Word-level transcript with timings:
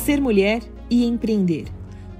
ser 0.00 0.18
mulher 0.18 0.62
e 0.88 1.04
empreender. 1.04 1.66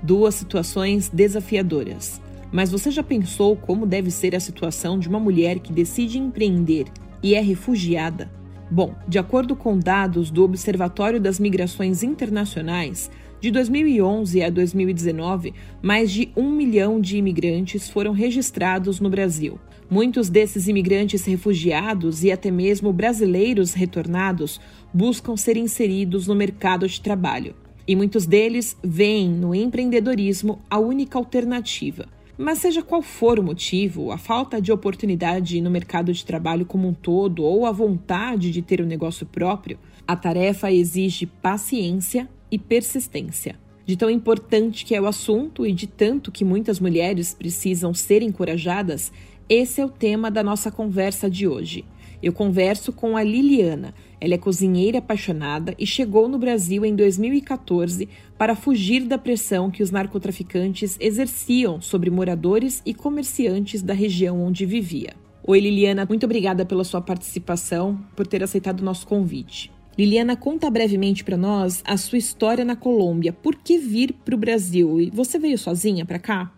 Duas 0.03 0.35
situações 0.35 1.09
desafiadoras. 1.09 2.21
Mas 2.53 2.71
você 2.71 2.91
já 2.91 3.03
pensou 3.03 3.57
como 3.57 3.87
deve 3.87 4.11
ser 4.11 4.37
a 4.37 4.41
situação 4.41 4.99
de 4.99 5.09
uma 5.09 5.19
mulher 5.19 5.61
que 5.61 5.73
decide 5.73 6.19
empreender 6.19 6.85
e 7.23 7.35
é 7.35 7.41
refugiada? 7.41 8.31
Bom, 8.71 8.95
de 9.09 9.19
acordo 9.19 9.57
com 9.57 9.79
dados 9.79 10.31
do 10.31 10.45
Observatório 10.45 11.19
das 11.19 11.41
Migrações 11.41 12.03
Internacionais, 12.03 13.11
de 13.41 13.51
2011 13.51 14.43
a 14.43 14.51
2019, 14.51 15.55
mais 15.81 16.13
de 16.13 16.31
um 16.37 16.51
milhão 16.51 17.01
de 17.01 17.17
imigrantes 17.17 17.89
foram 17.89 18.13
registrados 18.13 19.01
no 19.01 19.09
Brasil. 19.09 19.59
Muitos 19.89 20.29
desses 20.29 20.69
imigrantes 20.69 21.25
refugiados 21.25 22.23
e 22.23 22.31
até 22.31 22.51
mesmo 22.51 22.93
brasileiros 22.93 23.73
retornados 23.73 24.61
buscam 24.93 25.35
ser 25.35 25.57
inseridos 25.57 26.27
no 26.27 26.35
mercado 26.35 26.87
de 26.87 27.01
trabalho. 27.01 27.55
E 27.91 27.97
muitos 27.97 28.25
deles 28.25 28.77
veem 28.85 29.29
no 29.29 29.53
empreendedorismo 29.53 30.61
a 30.71 30.79
única 30.79 31.19
alternativa. 31.19 32.07
Mas, 32.39 32.59
seja 32.59 32.85
qual 32.85 33.03
for 33.03 33.37
o 33.37 33.43
motivo, 33.43 34.13
a 34.13 34.17
falta 34.17 34.63
de 34.63 34.71
oportunidade 34.71 35.61
no 35.61 35.73
mercado 35.73 36.13
de 36.13 36.25
trabalho 36.25 36.65
como 36.65 36.87
um 36.87 36.95
todo 36.95 37.43
ou 37.43 37.67
a 37.67 37.73
vontade 37.73 38.53
de 38.53 38.63
ter 38.63 38.81
um 38.81 38.87
negócio 38.87 39.27
próprio, 39.27 39.77
a 40.07 40.15
tarefa 40.15 40.71
exige 40.71 41.27
paciência 41.27 42.29
e 42.49 42.61
persistência. 42.61 43.59
De 43.85 43.97
tão 43.97 44.09
importante 44.09 44.85
que 44.85 44.95
é 44.95 45.01
o 45.01 45.07
assunto 45.07 45.67
e 45.67 45.73
de 45.73 45.89
tanto 45.89 46.31
que 46.31 46.45
muitas 46.45 46.79
mulheres 46.79 47.35
precisam 47.35 47.93
ser 47.93 48.23
encorajadas, 48.23 49.11
esse 49.49 49.81
é 49.81 49.85
o 49.85 49.91
tema 49.91 50.31
da 50.31 50.45
nossa 50.45 50.71
conversa 50.71 51.29
de 51.29 51.49
hoje. 51.49 51.85
Eu 52.23 52.33
converso 52.33 52.93
com 52.93 53.17
a 53.17 53.23
Liliana. 53.25 53.93
Ela 54.21 54.35
é 54.35 54.39
cozinheira 54.39 54.99
apaixonada 54.99 55.75
e 55.79 55.87
chegou 55.87 56.29
no 56.29 56.39
Brasil 56.39 56.85
em 56.85 56.95
2014 56.95 58.09
para 58.37 58.55
fugir 58.55 59.07
da 59.07 59.17
pressão 59.17 59.71
que 59.71 59.83
os 59.83 59.91
narcotraficantes 59.91 60.97
exerciam 61.01 61.81
sobre 61.81 62.11
moradores 62.11 62.83
e 62.85 62.93
comerciantes 62.93 63.83
da 63.83 63.95
região 63.95 64.43
onde 64.43 64.67
vivia. 64.67 65.15
Oi, 65.43 65.59
Liliana, 65.59 66.05
muito 66.07 66.25
obrigada 66.25 66.67
pela 66.67 66.85
sua 66.85 67.01
participação, 67.01 67.99
por 68.15 68.27
ter 68.27 68.43
aceitado 68.43 68.81
o 68.81 68.85
nosso 68.85 69.07
convite. 69.07 69.73
Liliana, 69.99 70.37
conta 70.37 70.71
brevemente 70.71 71.25
para 71.25 71.37
nós 71.37 71.83
a 71.85 71.97
sua 71.97 72.19
história 72.19 72.65
na 72.65 72.77
Colômbia. 72.77 73.33
Por 73.33 73.57
que 73.57 73.79
vir 73.79 74.13
para 74.13 74.35
o 74.35 74.39
Brasil? 74.39 75.01
E 75.01 75.11
você 75.11 75.39
veio 75.39 75.59
sozinha 75.59 76.05
para 76.05 76.19
cá? 76.19 76.53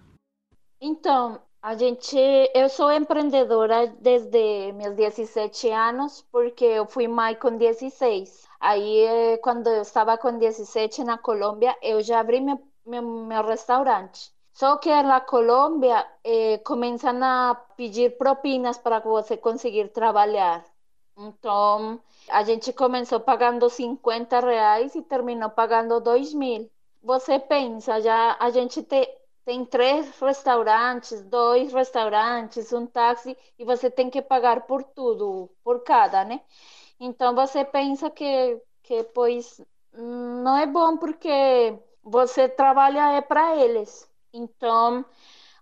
Então, 0.81 1.41
a 1.63 1.77
gente, 1.77 2.17
eu 2.55 2.69
sou 2.69 2.91
empreendedora 2.91 3.87
desde 4.01 4.73
meus 4.73 4.97
17 4.97 5.71
anos, 5.71 6.23
porque 6.33 6.65
eu 6.65 6.87
fui 6.87 7.07
mãe 7.07 7.37
com 7.37 7.57
16. 7.57 8.49
Aí, 8.61 9.39
quando 9.43 9.69
eu 9.69 9.83
estava 9.83 10.19
com 10.19 10.39
17 10.39 11.05
na 11.05 11.19
Colômbia, 11.19 11.77
eu 11.81 12.03
já 12.03 12.19
abri 12.21 12.41
meu, 12.41 12.61
meu, 12.85 13.03
meu 13.03 13.45
restaurante. 13.45 14.33
Só 14.53 14.77
que 14.77 14.91
na 15.03 15.21
Colômbia 15.21 16.07
eh, 16.25 16.59
começam 16.59 17.23
a 17.23 17.55
pedir 17.77 18.19
propinas 18.19 18.79
para 18.79 18.99
você 19.01 19.37
conseguir 19.37 19.89
trabalhar. 19.89 20.65
Então, 21.17 22.01
a 22.29 22.43
gente 22.43 22.73
começou 22.73 23.21
pagando 23.21 23.69
50 23.71 24.41
reais 24.41 24.95
e 24.95 25.03
terminou 25.03 25.51
pagando 25.51 26.01
2 26.01 26.35
mil. 26.35 26.69
Você 27.03 27.39
pensa, 27.39 28.01
já 28.01 28.37
a 28.39 28.51
gente 28.51 28.83
te, 28.83 29.09
tem 29.45 29.65
três 29.65 30.19
restaurantes, 30.21 31.23
dois 31.25 31.73
restaurantes, 31.73 32.73
um 32.73 32.87
táxi, 32.87 33.37
e 33.59 33.65
você 33.65 33.91
tem 33.91 34.11
que 34.11 34.23
pagar 34.23 34.63
por 34.67 34.83
tudo, 34.85 35.51
por 35.65 35.83
cada, 35.83 36.25
né? 36.25 36.41
Então 37.01 37.35
você 37.35 37.65
pensa 37.65 38.11
que, 38.11 38.61
que 38.83 39.03
pois 39.05 39.61
não 39.93 40.57
é 40.57 40.67
bom 40.67 40.97
porque 40.97 41.79
você 42.03 42.49
trabalha 42.49 43.13
é 43.13 43.21
para 43.21 43.57
eles. 43.57 44.09
Então 44.33 45.05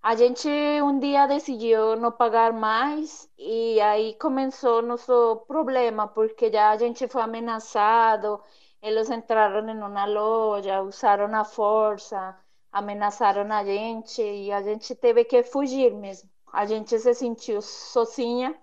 a 0.02 0.14
gente 0.16 0.48
um 0.82 0.98
dia 0.98 1.26
decidiu 1.26 1.96
não 1.96 2.12
pagar 2.12 2.52
mais 2.52 3.28
e 3.38 3.80
aí 3.80 4.14
começou 4.14 4.82
nosso 4.82 5.36
problema, 5.48 6.08
porque 6.08 6.50
já 6.52 6.70
a 6.70 6.76
gente 6.78 7.08
foi 7.08 7.22
ameaçado, 7.22 8.40
eles 8.82 9.10
entraram 9.10 9.68
em 9.68 9.82
uma 9.82 10.04
loja, 10.06 10.82
usaram 10.82 11.34
a 11.34 11.44
força, 11.44 12.36
ameaçaram 12.72 13.50
a 13.52 13.64
gente 13.64 14.22
e 14.22 14.52
a 14.52 14.62
gente 14.62 14.94
teve 14.94 15.24
que 15.24 15.42
fugir 15.42 15.92
mesmo. 15.92 16.28
A 16.52 16.66
gente 16.66 16.98
se 16.98 17.14
sentiu 17.14 17.62
sozinha, 17.62 18.54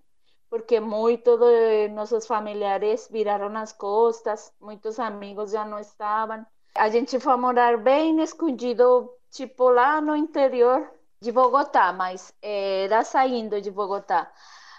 porque 0.50 0.79
muitos 0.79 1.40
de 1.40 1.88
nossos 1.90 2.25
familiares 2.28 3.07
viraram 3.12 3.56
as 3.57 3.73
costas, 3.73 4.53
muitos 4.59 5.00
amigos 5.00 5.51
já 5.51 5.66
não 5.66 5.79
estavam. 5.79 6.46
A 6.75 6.90
gente 6.90 7.19
foi 7.19 7.35
morar 7.38 7.78
bem 7.78 8.22
escondido, 8.22 9.09
tipo 9.31 9.69
lá 9.69 10.00
no 10.00 10.16
interior 10.16 10.90
de 11.19 11.31
Bogotá, 11.31 11.91
mas 11.91 12.34
era 12.41 13.03
saindo 13.03 13.59
de 13.62 13.72
Bogotá. 13.72 14.31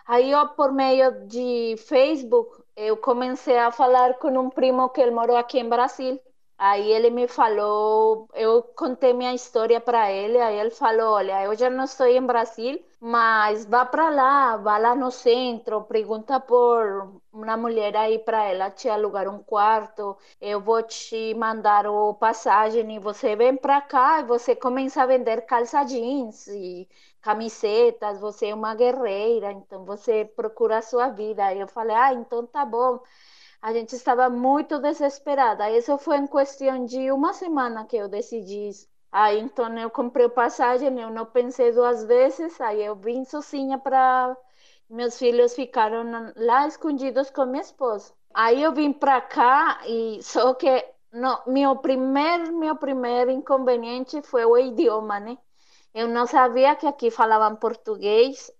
Aí 0.07 0.31
eu, 0.31 0.49
por 0.51 0.73
meio 0.73 1.27
de 1.27 1.77
Facebook, 1.87 2.63
eu 2.75 2.97
comecei 2.97 3.59
a 3.59 3.71
falar 3.71 4.15
com 4.15 4.29
um 4.39 4.49
primo 4.49 4.89
que 4.89 5.01
ele 5.03 5.11
morou 5.11 5.37
aqui 5.37 5.59
em 5.59 5.69
Brasil. 5.69 6.19
Aí 6.59 6.91
ele 6.91 7.09
me 7.11 7.29
falou, 7.29 8.29
eu 8.35 8.63
contei 8.75 9.13
minha 9.13 9.33
história 9.35 9.81
para 9.81 10.11
ele, 10.11 10.39
aí 10.39 10.59
ele 10.59 10.71
falou, 10.71 11.13
olha, 11.15 11.45
eu 11.45 11.55
já 11.57 11.71
não 11.71 11.85
estou 11.85 12.07
em 12.09 12.21
Brasil, 12.27 12.83
mas 13.01 13.65
vá 13.65 13.85
para 13.87 14.11
lá, 14.11 14.57
vá 14.57 14.77
lá 14.77 14.95
no 14.97 15.09
centro, 15.13 15.83
pergunta 15.85 16.41
por 16.41 17.13
uma 17.33 17.57
mulher 17.57 17.97
aí 17.97 18.19
para 18.19 18.43
ela 18.45 18.71
te 18.71 18.89
alugar 18.89 19.29
um 19.29 19.41
quarto, 19.43 20.17
eu 20.41 20.61
vou 20.61 20.83
te 20.83 21.33
mandar 21.35 21.87
o 21.87 22.15
passagem 22.15 22.93
e 22.97 22.99
você 22.99 23.37
vem 23.37 23.57
para 23.57 23.81
cá 23.81 24.21
e 24.21 24.25
você 24.25 24.57
começa 24.57 25.03
a 25.03 25.07
vender 25.07 25.43
calça 25.43 25.85
jeans 25.85 26.49
e 26.49 26.89
camisetas, 27.21 28.19
você 28.21 28.49
é 28.49 28.55
uma 28.55 28.75
guerreira, 28.75 29.53
então 29.53 29.85
você 29.85 30.25
procura 30.25 30.79
a 30.79 30.83
sua 30.83 31.09
vida. 31.09 31.45
Aí 31.47 31.61
eu 31.61 31.69
falei, 31.69 31.95
ah, 31.97 32.15
então 32.15 32.47
tá 32.47 32.65
bom. 32.65 33.01
A 33.61 33.73
gente 33.73 33.95
estava 33.95 34.31
muito 34.31 34.79
desesperada. 34.79 35.71
Isso 35.71 35.99
foi 35.99 36.19
em 36.19 36.27
questão 36.27 36.85
de 36.85 37.11
uma 37.11 37.33
semana 37.33 37.85
que 37.85 37.97
eu 37.97 38.09
decidi 38.09 38.69
isso. 38.69 38.89
Aí 39.11 39.41
então 39.41 39.77
eu 39.79 39.91
comprei 39.91 40.29
passagem, 40.29 41.01
eu 41.01 41.11
não 41.11 41.27
pensei 41.27 41.73
duas 41.73 42.05
vezes, 42.05 42.61
aí 42.61 42.85
eu 42.85 42.95
vim 42.95 43.25
sozinha 43.25 43.79
para 43.79 44.37
meus 44.89 45.19
filhos 45.19 45.55
ficaram 45.55 46.33
lá 46.37 46.67
escondidos 46.67 47.31
com 47.31 47.47
minha 47.47 47.63
esposa. 47.63 48.13
Aí 48.35 48.63
eu 48.63 48.73
vim 48.73 48.93
para 48.93 49.21
cá 49.21 49.81
e 49.87 50.23
só 50.23 50.55
que 50.55 50.85
no, 51.13 51.43
meu 51.47 51.77
primeiro 51.77 52.57
meu 52.57 52.77
primeiro 52.77 53.31
inconveniente 53.31 54.23
foi 54.23 54.45
o 54.45 54.57
idioma, 54.59 55.19
né? 55.21 55.39
Eu 55.95 56.09
não 56.09 56.27
sabia 56.27 56.77
que 56.77 56.87
aqui 56.87 57.11
falavam 57.11 57.57
português. 57.57 58.53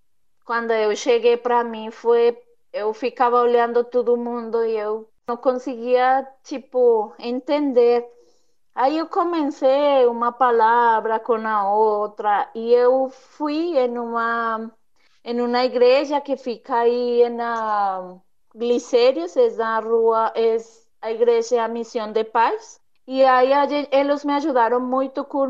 Quando 0.45 0.71
eu 0.71 0.95
cheguei 0.95 1.37
para 1.37 1.63
mim 1.63 1.91
foi 1.91 2.37
eu 2.73 2.93
ficava 2.93 3.41
olhando 3.41 3.83
todo 3.83 4.17
mundo 4.17 4.63
e 4.65 4.77
eu 4.77 5.09
não 5.27 5.37
conseguia, 5.37 6.27
tipo, 6.43 7.13
entender. 7.19 8.05
Aí 8.75 8.97
eu 8.97 9.07
comecei 9.07 10.05
uma 10.07 10.31
palavra 10.31 11.19
com 11.19 11.35
a 11.35 11.73
outra 11.73 12.49
e 12.55 12.73
eu 12.73 13.09
fui 13.09 13.77
em 13.77 13.97
uma 13.97 14.71
em 15.23 15.41
uma 15.41 15.65
igreja 15.65 16.21
que 16.21 16.37
fica 16.37 16.77
aí 16.79 17.29
na 17.29 18.19
Glicérios, 18.55 19.35
é 19.37 19.49
na 19.57 19.79
rua, 19.79 20.31
é 20.35 20.57
a 21.01 21.11
igreja 21.11 21.67
Missão 21.67 22.11
de 22.11 22.23
Paz. 22.23 22.81
E 23.07 23.23
aí 23.23 23.51
eles 23.91 24.23
me 24.25 24.33
ajudaram 24.33 24.79
muito 24.79 25.25
com 25.25 25.47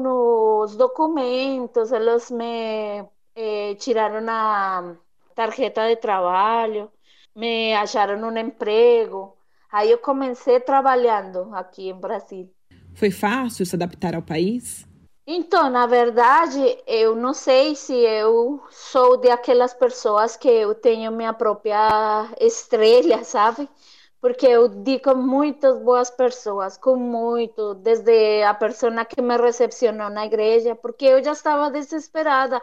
os 0.62 0.75
documentos, 0.75 1.91
eles 1.91 2.31
me 2.31 3.06
eh, 3.35 3.75
tiraram 3.75 4.25
a 4.29 4.96
tarjeta 5.35 5.88
de 5.88 5.96
trabalho 5.97 6.91
me 7.39 7.73
acharam 7.73 8.22
um 8.22 8.38
emprego. 8.38 9.34
Aí 9.72 9.90
eu 9.90 9.97
comecei 9.97 10.59
trabalhando 10.59 11.49
aqui 11.53 11.90
em 11.90 11.93
Brasil. 11.93 12.52
Foi 12.93 13.11
fácil 13.11 13.66
se 13.66 13.75
adaptar 13.75 14.14
ao 14.14 14.22
país? 14.22 14.85
Então, 15.25 15.69
na 15.69 15.85
verdade, 15.85 16.59
eu 16.87 17.16
não 17.16 17.34
sei 17.34 17.75
se 17.75 17.93
eu 17.93 18.61
sou 18.72 19.16
de 19.17 19.29
aquelas 19.29 19.73
pessoas 19.73 20.35
que 20.35 20.49
eu 20.49 20.73
tenho 20.73 21.11
minha 21.11 21.31
própria 21.31 22.28
estrela, 22.41 23.23
sabe? 23.23 23.69
Porque 24.19 24.47
eu 24.47 24.67
digo 24.67 25.16
muitas 25.16 25.79
boas 25.79 26.09
pessoas, 26.09 26.78
com 26.78 26.97
muito, 26.97 27.75
desde 27.75 28.43
a 28.43 28.53
pessoa 28.53 29.05
que 29.05 29.22
me 29.22 29.37
recepcionou 29.37 30.09
na 30.09 30.25
igreja, 30.25 30.75
porque 30.75 31.05
eu 31.05 31.23
já 31.23 31.31
estava 31.31 31.72
desesperada, 31.72 32.61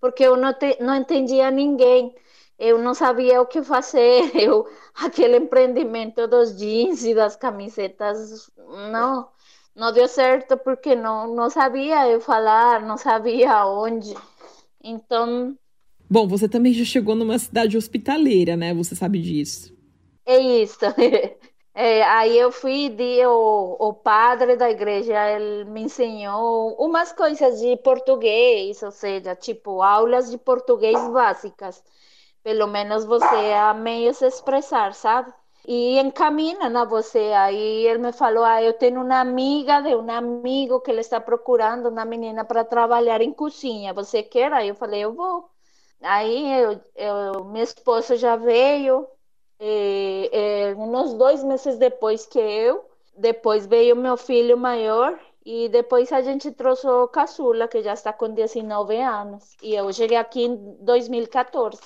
porque 0.00 0.24
eu 0.24 0.36
não, 0.36 0.52
te, 0.52 0.76
não 0.82 0.94
entendia 0.96 1.50
ninguém 1.50 2.14
eu 2.58 2.78
não 2.78 2.92
sabia 2.92 3.40
o 3.40 3.46
que 3.46 3.62
fazer. 3.62 4.32
Eu, 4.34 4.66
aquele 4.94 5.36
empreendimento 5.36 6.26
dos 6.26 6.56
jeans 6.56 7.04
e 7.04 7.14
das 7.14 7.36
camisetas, 7.36 8.50
não, 8.90 9.28
não 9.74 9.92
deu 9.92 10.08
certo 10.08 10.56
porque 10.56 10.96
não, 10.96 11.34
não 11.34 11.48
sabia 11.48 12.08
eu 12.08 12.20
falar, 12.20 12.82
não 12.82 12.96
sabia 12.96 13.64
onde. 13.66 14.14
Então. 14.82 15.56
Bom, 16.10 16.26
você 16.26 16.48
também 16.48 16.72
já 16.72 16.84
chegou 16.84 17.14
numa 17.14 17.38
cidade 17.38 17.76
hospitaleira, 17.76 18.56
né? 18.56 18.74
Você 18.74 18.96
sabe 18.96 19.20
disso. 19.20 19.72
É 20.26 20.38
isso. 20.38 20.78
É, 21.80 22.02
aí 22.02 22.36
eu 22.36 22.50
fui 22.50 22.88
de 22.88 23.24
o, 23.24 23.76
o 23.78 23.94
padre 23.94 24.56
da 24.56 24.68
igreja, 24.68 25.14
ele 25.30 25.64
me 25.66 25.82
ensinou 25.82 26.74
umas 26.76 27.12
coisas 27.12 27.60
de 27.60 27.76
português, 27.76 28.82
ou 28.82 28.90
seja, 28.90 29.36
tipo 29.36 29.80
aulas 29.80 30.28
de 30.28 30.36
português 30.38 30.98
básicas. 31.10 31.80
Pelo 32.42 32.66
menos 32.66 33.04
você 33.04 33.52
a 33.52 33.74
meio 33.74 34.14
se 34.14 34.26
expressar, 34.26 34.94
sabe? 34.94 35.32
E 35.66 35.98
encaminham 35.98 36.76
a 36.76 36.84
você. 36.84 37.32
Aí 37.34 37.86
ele 37.86 37.98
me 37.98 38.12
falou: 38.12 38.44
ah, 38.44 38.62
eu 38.62 38.72
tenho 38.74 39.02
uma 39.02 39.20
amiga 39.20 39.80
de 39.82 39.94
um 39.94 40.10
amigo 40.10 40.80
que 40.80 40.90
ele 40.90 41.00
está 41.00 41.20
procurando 41.20 41.88
uma 41.88 42.04
menina 42.04 42.44
para 42.44 42.64
trabalhar 42.64 43.20
em 43.20 43.32
cozinha. 43.32 43.92
Você 43.94 44.22
quer? 44.22 44.52
Aí 44.52 44.68
eu 44.68 44.74
falei: 44.74 45.02
eu 45.04 45.14
vou. 45.14 45.50
Aí 46.02 46.52
eu, 46.62 46.80
eu, 46.96 47.44
meu 47.44 47.62
esposo 47.62 48.16
já 48.16 48.36
veio, 48.36 49.06
e, 49.60 50.30
e, 50.32 50.74
uns 50.74 51.14
dois 51.14 51.42
meses 51.44 51.76
depois 51.78 52.24
que 52.26 52.38
eu, 52.38 52.88
depois 53.16 53.66
veio 53.66 53.96
meu 53.96 54.16
filho 54.16 54.56
maior 54.56 55.18
e 55.44 55.68
depois 55.68 56.12
a 56.12 56.20
gente 56.22 56.52
trouxe 56.52 56.86
o 56.86 57.08
caçula, 57.08 57.66
que 57.68 57.82
já 57.82 57.94
está 57.94 58.12
com 58.12 58.28
19 58.32 59.00
anos. 59.00 59.56
E 59.62 59.74
eu 59.74 59.92
cheguei 59.92 60.16
aqui 60.16 60.44
em 60.44 60.56
2014. 60.84 61.80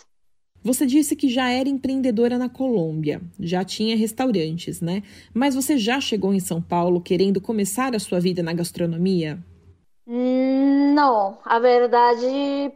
Você 0.64 0.86
disse 0.86 1.16
que 1.16 1.28
já 1.28 1.50
era 1.50 1.68
empreendedora 1.68 2.38
na 2.38 2.48
Colômbia, 2.48 3.20
já 3.40 3.64
tinha 3.64 3.96
restaurantes, 3.96 4.80
né? 4.80 5.02
Mas 5.34 5.54
você 5.54 5.76
já 5.76 6.00
chegou 6.00 6.32
em 6.32 6.38
São 6.38 6.62
Paulo 6.62 7.00
querendo 7.00 7.40
começar 7.40 7.96
a 7.96 7.98
sua 7.98 8.20
vida 8.20 8.42
na 8.42 8.52
gastronomia? 8.52 9.38
Não, 10.06 11.38
a 11.44 11.58
verdade, 11.58 12.72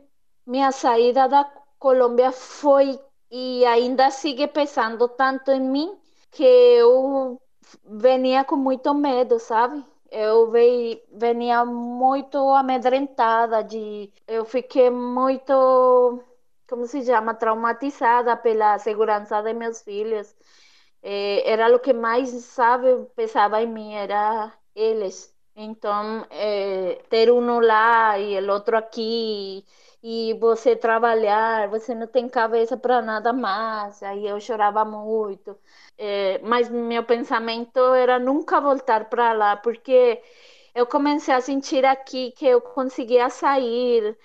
minha 0.47 0.73
saída 0.73 1.29
da 1.29 1.44
Colômbia 1.79 2.33
foi 2.33 2.99
e 3.31 3.65
ainda 3.65 4.11
sigue 4.11 4.47
pesando 4.47 5.09
tanto 5.09 5.50
em 5.50 5.61
mim 5.61 5.97
que 6.31 6.44
eu 6.44 7.41
venia 7.85 8.44
com 8.44 8.56
muito 8.56 8.93
medo, 8.94 9.39
sabe? 9.39 9.85
Eu 10.11 10.50
veio, 10.50 11.00
venia 11.12 11.65
muito 11.65 12.39
amedrentada 12.50 13.62
de 13.62 14.11
eu 14.27 14.44
fiquei 14.44 14.89
muito 14.91 16.23
como 16.69 16.87
se 16.87 17.05
chama 17.05 17.35
traumatizada 17.35 18.37
pela 18.37 18.79
segurança 18.79 19.43
de 19.43 19.55
meus 19.55 19.83
filhos 19.83 20.35
eh, 21.03 21.43
era 21.51 21.75
o 21.75 21.81
que 21.81 21.93
mais 21.93 22.31
sabe 22.45 23.07
pesava 23.17 23.63
em 23.63 23.67
mim 23.67 23.95
era 23.95 24.53
eles 24.75 25.35
então 25.55 26.27
eh, 26.31 27.03
ter 27.09 27.31
um 27.33 27.61
lá 27.61 28.19
e 28.19 28.39
o 28.41 28.53
outro 28.53 28.77
aqui 28.77 29.65
e 30.03 30.35
você 30.35 30.77
trabalhar, 30.77 31.69
você 31.69 31.95
não 31.95 32.07
tem 32.07 32.29
cabeça 32.29 32.77
para 32.77 33.03
nada 33.03 33.33
mais. 33.33 34.03
Aí 34.05 34.27
eu 34.27 34.39
chorava 34.41 34.85
muito. 34.85 35.59
É, 35.99 36.39
mas 36.45 36.69
meu 36.69 37.03
pensamento 37.05 37.81
era 37.95 38.19
nunca 38.19 38.61
voltar 38.61 39.07
para 39.09 39.33
lá, 39.33 39.57
porque 39.57 40.23
eu 40.75 40.87
comecei 40.87 41.35
a 41.35 41.41
sentir 41.41 41.85
aqui 41.85 42.31
que 42.33 42.47
eu 42.47 42.61
conseguia 42.61 43.29
sair, 43.31 44.17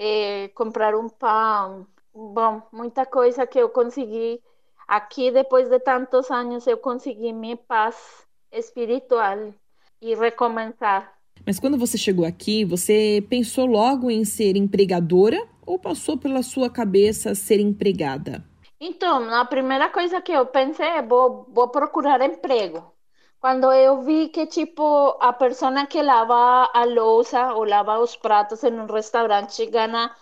é, 0.00 0.48
comprar 0.54 0.94
um 0.94 1.10
pão. 1.10 1.86
Bom, 2.14 2.62
muita 2.72 3.04
coisa 3.04 3.46
que 3.46 3.58
eu 3.58 3.68
consegui 3.68 4.40
aqui 4.88 5.30
depois 5.30 5.68
de 5.68 5.78
tantos 5.78 6.30
anos 6.30 6.66
eu 6.66 6.78
consegui 6.78 7.32
minha 7.34 7.56
paz 7.56 8.26
espiritual 8.50 9.52
e 10.00 10.14
recomeçar. 10.14 11.12
Mas 11.46 11.60
quando 11.60 11.76
você 11.76 11.98
chegou 11.98 12.24
aqui, 12.24 12.64
você 12.64 13.24
pensou 13.28 13.66
logo 13.66 14.10
em 14.10 14.24
ser 14.24 14.56
empregadora 14.56 15.46
ou 15.66 15.78
passou 15.78 16.16
pela 16.16 16.42
sua 16.42 16.70
cabeça 16.70 17.34
ser 17.34 17.60
empregada? 17.60 18.44
Então, 18.80 19.32
a 19.34 19.44
primeira 19.44 19.90
coisa 19.90 20.20
que 20.22 20.32
eu 20.32 20.46
pensei 20.46 20.86
é 20.86 21.02
vou, 21.02 21.46
vou 21.52 21.68
procurar 21.68 22.22
emprego. 22.22 22.92
Quando 23.40 23.72
eu 23.72 24.02
vi 24.02 24.28
que, 24.28 24.46
tipo, 24.46 25.16
a 25.20 25.32
pessoa 25.32 25.86
que 25.86 26.00
lava 26.02 26.70
a 26.74 26.84
louça 26.84 27.54
ou 27.54 27.64
lava 27.64 27.98
os 27.98 28.14
pratos 28.16 28.62
em 28.64 28.72
um 28.78 28.86
restaurante 28.86 29.64
ganha 29.66 30.14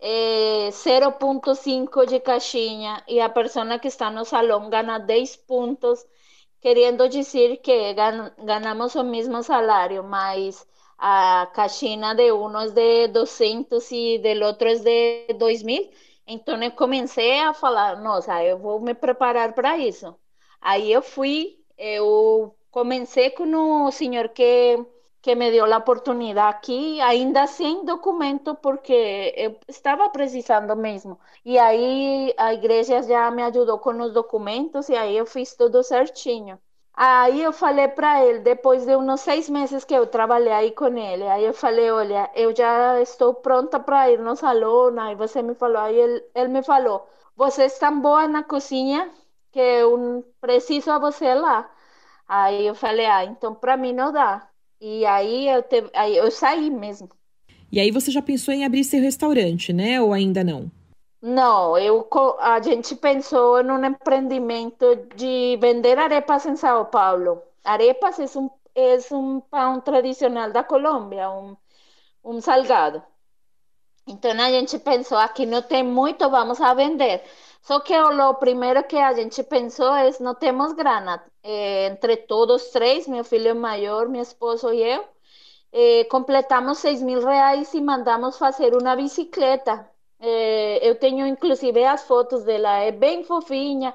eh, 0.00 0.70
0,5 0.72 2.06
de 2.06 2.20
caixinha 2.20 3.02
e 3.08 3.20
a 3.20 3.28
pessoa 3.28 3.78
que 3.78 3.88
está 3.88 4.10
no 4.10 4.24
salão 4.24 4.70
ganha 4.70 4.98
10 4.98 5.36
pontos, 5.36 6.06
querendo 6.60 7.08
dizer 7.08 7.58
que 7.58 7.94
gan 7.94 8.32
ganhamos 8.38 8.94
o 8.94 9.04
mesmo 9.04 9.42
salário, 9.42 10.02
mas 10.04 10.66
a 10.98 11.48
caixinha 11.54 12.14
de 12.14 12.32
um 12.32 12.56
é 12.60 12.68
de 12.70 13.08
200 13.08 13.90
e 13.92 14.18
do 14.18 14.44
outro 14.46 14.68
é 14.68 14.76
de 14.76 15.34
2 15.34 15.62
mil. 15.62 15.90
Então 16.26 16.62
eu 16.62 16.70
comecei 16.72 17.40
a 17.40 17.52
falar, 17.54 17.96
nossa, 18.02 18.42
eu 18.44 18.58
vou 18.58 18.80
me 18.80 18.94
preparar 18.94 19.52
para 19.54 19.76
isso. 19.78 20.14
Aí 20.60 20.92
eu 20.92 21.02
fui, 21.02 21.58
eu 21.82 22.54
comecei 22.70 23.30
com 23.30 23.84
o 23.86 23.90
senhor 23.90 24.28
que 24.30 24.78
que 25.22 25.34
me 25.36 25.50
deu 25.52 25.64
a 25.72 25.78
oportunidade 25.78 26.56
aqui, 26.56 27.00
ainda 27.00 27.46
sem 27.46 27.84
documento, 27.84 28.56
porque 28.56 29.32
eu 29.36 29.56
estava 29.68 30.08
precisando 30.10 30.74
mesmo. 30.76 31.18
E 31.44 31.58
aí 31.58 32.34
a 32.36 32.52
igreja 32.52 33.00
já 33.02 33.30
me 33.30 33.42
ajudou 33.44 33.78
com 33.78 33.92
os 34.02 34.12
documentos 34.12 34.88
e 34.88 34.96
aí 34.96 35.16
eu 35.16 35.24
fiz 35.26 35.54
tudo 35.54 35.82
certinho. 35.84 36.58
Aí 36.94 37.40
eu 37.42 37.52
falei 37.52 37.88
para 37.88 38.24
ele, 38.24 38.40
depois 38.40 38.84
de 38.84 38.96
uns 38.96 39.20
seis 39.20 39.48
meses 39.48 39.84
que 39.84 39.94
eu 39.94 40.06
trabalhei 40.06 40.52
aí 40.52 40.70
com 40.72 40.88
ele, 40.96 41.26
aí 41.26 41.44
eu 41.44 41.54
falei, 41.54 41.90
olha, 41.90 42.30
eu 42.34 42.54
já 42.54 43.00
estou 43.00 43.32
pronta 43.34 43.80
para 43.80 44.10
ir 44.10 44.18
no 44.18 44.36
salão, 44.36 44.94
aí 45.00 45.14
você 45.14 45.40
me 45.40 45.54
falou, 45.54 45.78
aí 45.78 45.96
ele, 45.96 46.22
ele 46.34 46.48
me 46.48 46.62
falou, 46.62 47.06
você 47.36 47.64
é 47.64 47.68
tão 47.70 48.00
boa 48.00 48.28
na 48.28 48.42
cozinha 48.42 49.10
que 49.52 49.60
eu 49.60 50.24
preciso 50.40 50.90
a 50.90 50.98
você 50.98 51.34
lá. 51.34 51.70
Aí 52.26 52.66
eu 52.66 52.74
falei, 52.74 53.06
ah, 53.06 53.24
então 53.24 53.54
para 53.54 53.76
mim 53.76 53.92
não 53.92 54.10
dá. 54.10 54.48
E 54.80 55.04
aí 55.04 55.48
eu, 55.48 55.62
te... 55.62 55.84
aí 55.94 56.16
eu 56.16 56.30
saí 56.30 56.70
mesmo. 56.70 57.08
E 57.70 57.78
aí 57.78 57.90
você 57.90 58.10
já 58.10 58.20
pensou 58.20 58.52
em 58.52 58.64
abrir 58.64 58.84
seu 58.84 59.00
restaurante, 59.00 59.72
né? 59.72 60.00
Ou 60.00 60.12
ainda 60.12 60.42
não? 60.42 60.70
Não, 61.22 61.78
eu, 61.78 62.08
a 62.40 62.60
gente 62.60 62.96
pensou 62.96 63.60
em 63.60 63.70
um 63.70 63.84
empreendimento 63.84 64.96
de 65.14 65.56
vender 65.60 65.98
arepas 65.98 66.44
em 66.46 66.56
São 66.56 66.84
Paulo. 66.86 67.40
Arepas 67.64 68.18
é 68.18 68.38
um, 68.38 68.50
é 68.74 68.98
um 69.14 69.40
pão 69.40 69.80
tradicional 69.80 70.50
da 70.50 70.64
Colômbia, 70.64 71.30
um, 71.30 71.56
um 72.24 72.40
salgado. 72.40 73.02
Então 74.06 74.32
a 74.32 74.50
gente 74.50 74.78
pensou, 74.80 75.16
aqui 75.16 75.46
não 75.46 75.62
tem 75.62 75.84
muito, 75.84 76.28
vamos 76.28 76.60
a 76.60 76.74
vender. 76.74 77.22
Só 77.62 77.80
que 77.80 77.94
o 77.96 78.34
primeiro 78.34 78.82
que 78.84 78.96
a 78.96 79.12
gente 79.14 79.42
pensou 79.44 79.94
é, 79.94 80.10
não 80.20 80.34
temos 80.34 80.72
grana. 80.72 81.24
É, 81.42 81.86
entre 81.86 82.16
todos 82.16 82.70
três, 82.70 83.06
meu 83.08 83.24
filho 83.24 83.54
maior, 83.56 84.08
meu 84.08 84.22
esposo 84.22 84.72
e 84.72 84.82
eu, 84.82 85.04
é, 85.72 86.04
completamos 86.04 86.78
seis 86.78 87.02
mil 87.02 87.20
reais 87.24 87.72
e 87.74 87.80
mandamos 87.80 88.38
fazer 88.38 88.74
uma 88.74 88.96
bicicleta 88.96 89.88
é, 90.20 90.88
eu 90.88 90.94
tenho 90.98 91.26
inclusive 91.26 91.84
as 91.84 92.04
fotos 92.04 92.44
dela, 92.44 92.78
é 92.78 92.92
bem 92.92 93.24
fofinha, 93.24 93.92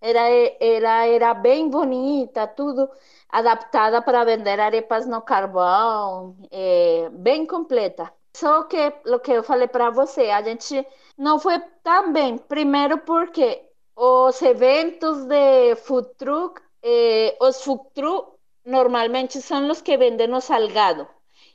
era, 0.00 0.20
ela 0.60 1.06
era 1.06 1.34
bem 1.34 1.68
bonita, 1.70 2.46
tudo 2.48 2.88
adaptada 3.28 4.02
para 4.02 4.24
vender 4.24 4.58
arepas 4.60 5.06
no 5.06 5.22
carvão, 5.22 6.36
é, 6.50 7.08
bem 7.12 7.46
completa. 7.46 8.12
Só 8.38 8.54
que 8.70 8.82
o 9.14 9.18
que 9.24 9.32
eu 9.32 9.42
falei 9.42 9.68
para 9.68 9.90
você, 9.90 10.30
a 10.30 10.40
gente 10.42 10.86
não 11.16 11.40
foi 11.40 11.58
tão 11.82 12.12
bem. 12.12 12.38
Primeiro 12.38 12.98
porque 12.98 13.48
os 13.96 14.40
eventos 14.42 15.24
de 15.24 15.74
food 15.86 16.08
truck, 16.16 16.60
eh, 16.82 17.36
os 17.40 17.56
food 17.64 17.82
truck 17.96 18.38
normalmente 18.64 19.42
são 19.42 19.68
os 19.72 19.80
que 19.82 19.96
vendem 19.96 20.32
o 20.32 20.40
salgado. 20.40 21.04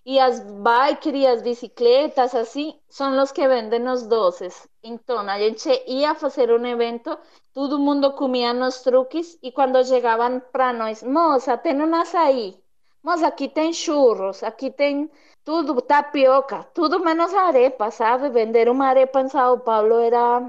E 0.06 0.20
as 0.20 0.42
bikes 0.42 1.26
as 1.34 1.42
bicicletas, 1.42 2.36
assim, 2.36 2.78
são 2.90 3.10
os 3.24 3.32
que 3.32 3.48
vendem 3.48 3.88
os 3.88 4.06
doces. 4.06 4.68
Então, 4.84 5.20
a 5.20 5.38
gente 5.40 5.70
ia 5.88 6.14
fazer 6.16 6.52
um 6.52 6.66
evento, 6.66 7.18
todo 7.54 7.80
mundo 7.80 8.12
comia 8.14 8.54
nos 8.54 8.82
truques 8.82 9.40
e 9.42 9.54
quando 9.54 9.86
chegavam 9.86 10.42
para 10.52 10.74
nós, 10.74 11.02
moça, 11.02 11.58
tem 11.58 11.82
um 11.82 11.96
açaí. 11.96 12.63
Moça, 13.04 13.28
aqui 13.28 13.48
tem 13.50 13.74
churros, 13.74 14.42
aqui 14.44 14.72
tem 14.72 15.10
tudo, 15.44 15.82
tapioca, 15.82 16.64
tudo 16.74 17.00
menos 17.02 17.34
arepa, 17.34 17.92
sabe? 17.92 18.30
Vender 18.30 18.70
uma 18.70 18.88
arepa 18.88 19.22
em 19.22 19.28
São 19.30 19.60
Paulo 19.60 20.00
era 20.00 20.42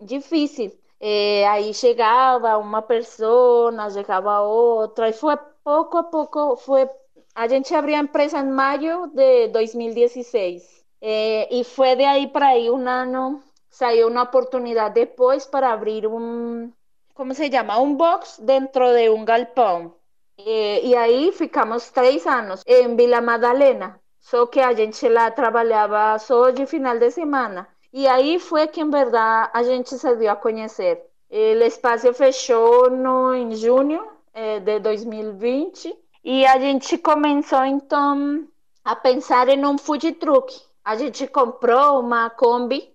difícil. 0.00 0.72
E 1.00 1.44
aí 1.44 1.74
chegava 1.74 2.56
uma 2.58 2.82
pessoa, 2.82 3.72
chegava 3.90 4.40
outra, 4.40 5.08
e 5.08 5.12
foi 5.12 5.36
pouco 5.64 5.96
a 5.98 6.04
pouco, 6.04 6.56
foi 6.56 6.88
a 7.34 7.46
gente 7.48 7.74
abriu 7.74 7.96
a 7.96 8.00
empresa 8.00 8.38
em 8.38 8.50
maio 8.50 9.08
de 9.08 9.48
2016. 9.48 10.84
Eh, 11.00 11.48
e 11.50 11.64
foi 11.64 11.96
de 11.96 12.04
aí 12.04 12.26
para 12.28 12.48
aí 12.48 12.70
um 12.70 12.88
ano, 12.88 13.42
saiu 13.70 14.08
uma 14.08 14.22
oportunidade 14.22 14.94
depois 14.94 15.46
para 15.46 15.72
abrir 15.72 16.06
um, 16.06 16.72
como 17.14 17.34
se 17.34 17.50
chama? 17.50 17.78
Um 17.80 17.94
box 17.96 18.40
dentro 18.42 18.84
de 18.94 19.10
um 19.10 19.24
galpão. 19.24 19.97
E, 20.38 20.90
e 20.90 20.96
aí 20.96 21.32
ficamos 21.32 21.90
três 21.90 22.26
anos 22.26 22.62
em 22.66 22.94
Vila 22.96 23.20
Madalena. 23.20 24.00
Só 24.20 24.46
que 24.46 24.60
a 24.60 24.72
gente 24.72 25.08
lá 25.08 25.30
trabalhava 25.30 26.18
só 26.18 26.50
de 26.50 26.66
final 26.66 26.98
de 26.98 27.10
semana. 27.10 27.68
E 27.92 28.06
aí 28.06 28.38
foi 28.38 28.66
que, 28.66 28.80
em 28.80 28.90
verdade, 28.90 29.50
a 29.54 29.62
gente 29.62 29.96
se 29.96 30.16
deu 30.16 30.30
a 30.30 30.36
conhecer. 30.36 31.02
O 31.30 31.64
espaço 31.64 32.12
fechou 32.12 32.90
no, 32.90 33.34
em 33.34 33.54
junho 33.54 34.06
é, 34.32 34.60
de 34.60 34.78
2020 34.80 35.96
e 36.24 36.46
a 36.46 36.58
gente 36.58 36.98
começou 36.98 37.64
então 37.64 38.46
a 38.84 38.94
pensar 38.96 39.48
em 39.48 39.64
um 39.64 39.76
food 39.78 40.12
truck. 40.12 40.54
A 40.84 40.96
gente 40.96 41.26
comprou 41.26 42.00
uma 42.00 42.30
Kombi 42.30 42.94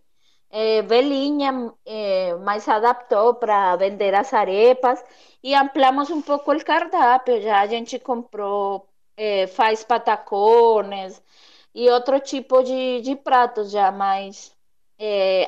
é, 0.54 0.82
velhinha, 0.84 1.74
é, 1.86 2.36
mas 2.36 2.68
adaptou 2.70 3.34
para 3.36 3.76
vender 3.78 4.14
as 4.16 4.34
arepas 4.34 5.04
e 5.44 5.56
ampliamos 5.56 6.10
um 6.12 6.22
pouco 6.22 6.54
o 6.54 6.64
cardápio. 6.66 7.42
Já 7.42 7.62
a 7.62 7.68
gente 7.68 8.00
comprou, 8.00 8.88
é, 9.18 9.48
faz 9.48 9.84
patacones 9.84 11.22
e 11.76 11.90
outro 11.90 12.20
tipo 12.20 12.64
de, 12.64 13.02
de 13.02 13.16
pratos 13.16 13.72
já, 13.72 13.92
mas 13.92 14.56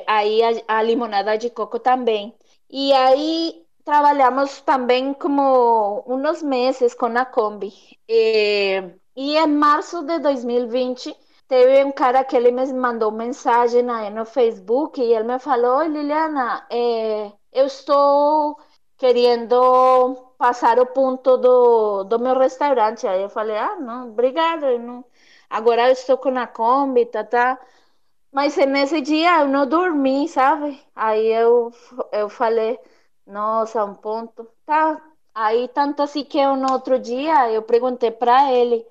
aí 0.06 0.42
a, 0.42 0.78
a 0.78 0.82
limonada 0.82 1.36
de 1.38 1.50
coco 1.50 1.78
também. 1.78 2.34
E 2.70 2.92
aí 2.92 3.64
trabalhamos 3.84 4.60
também 4.62 5.14
como 5.14 6.02
uns 6.06 6.42
meses 6.42 6.94
com 6.94 7.06
a 7.06 7.24
Kombi. 7.24 7.72
E 8.08 9.36
em 9.36 9.46
março 9.46 10.02
de 10.02 10.18
2020 10.18 11.16
teve 11.48 11.84
um 11.84 11.92
cara 11.92 12.24
que 12.24 12.36
ele 12.36 12.50
me 12.50 12.72
mandou 12.72 13.10
mensagem 13.12 13.88
aí 13.90 14.10
no 14.10 14.24
Facebook 14.24 15.00
e 15.00 15.12
ele 15.14 15.24
me 15.24 15.38
falou: 15.38 15.82
Liliana, 15.84 16.66
eu 17.52 17.66
estou 17.66 18.58
querendo 18.96 20.14
passar 20.38 20.78
o 20.78 20.86
ponto 20.86 21.36
do, 21.38 22.04
do 22.04 22.18
meu 22.18 22.38
restaurante. 22.38 23.06
Aí 23.06 23.22
eu 23.22 23.28
falei: 23.30 23.56
Ah, 23.56 23.76
não, 23.76 24.08
obrigado. 24.10 24.78
Não. 24.78 25.04
Agora 25.50 25.88
eu 25.88 25.92
estou 25.92 26.18
com 26.18 26.36
a 26.38 26.46
Kombi, 26.46 27.06
tá, 27.06 27.24
tá. 27.24 27.58
Mas 28.32 28.56
nesse 28.56 29.00
dia 29.00 29.40
eu 29.40 29.48
não 29.48 29.66
dormi, 29.66 30.28
sabe? 30.28 30.80
Aí 30.94 31.26
eu, 31.28 31.72
eu 32.12 32.28
falei: 32.28 32.78
Nossa, 33.26 33.84
um 33.84 33.94
ponto. 33.94 34.46
Tá. 34.66 35.00
Aí, 35.34 35.68
tanto 35.68 36.02
assim 36.02 36.24
que 36.24 36.44
no 36.46 36.72
outro 36.72 36.98
dia 36.98 37.50
eu 37.52 37.62
perguntei 37.62 38.10
para 38.10 38.52
ele. 38.52 38.86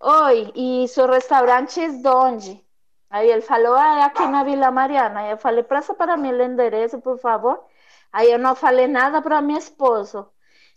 Oi, 0.00 0.52
e 0.54 0.88
seu 0.88 1.06
restaurante 1.06 1.80
é 1.80 1.88
onde? 2.10 2.64
Aí 3.10 3.28
ele 3.30 3.40
falou, 3.42 3.74
ah, 3.74 3.98
é 4.00 4.02
aqui 4.04 4.26
na 4.26 4.42
Vila 4.44 4.70
Mariana. 4.70 5.20
Aí 5.20 5.30
eu 5.30 5.38
falei, 5.38 5.62
presta 5.62 5.94
para 5.94 6.16
mim 6.16 6.32
o 6.32 6.42
endereço, 6.42 7.00
por 7.00 7.18
favor. 7.18 7.62
Aí 8.12 8.30
eu 8.30 8.38
não 8.38 8.54
falei 8.54 8.86
nada 8.86 9.20
para 9.22 9.40
meu 9.42 9.56
esposo. 9.58 10.28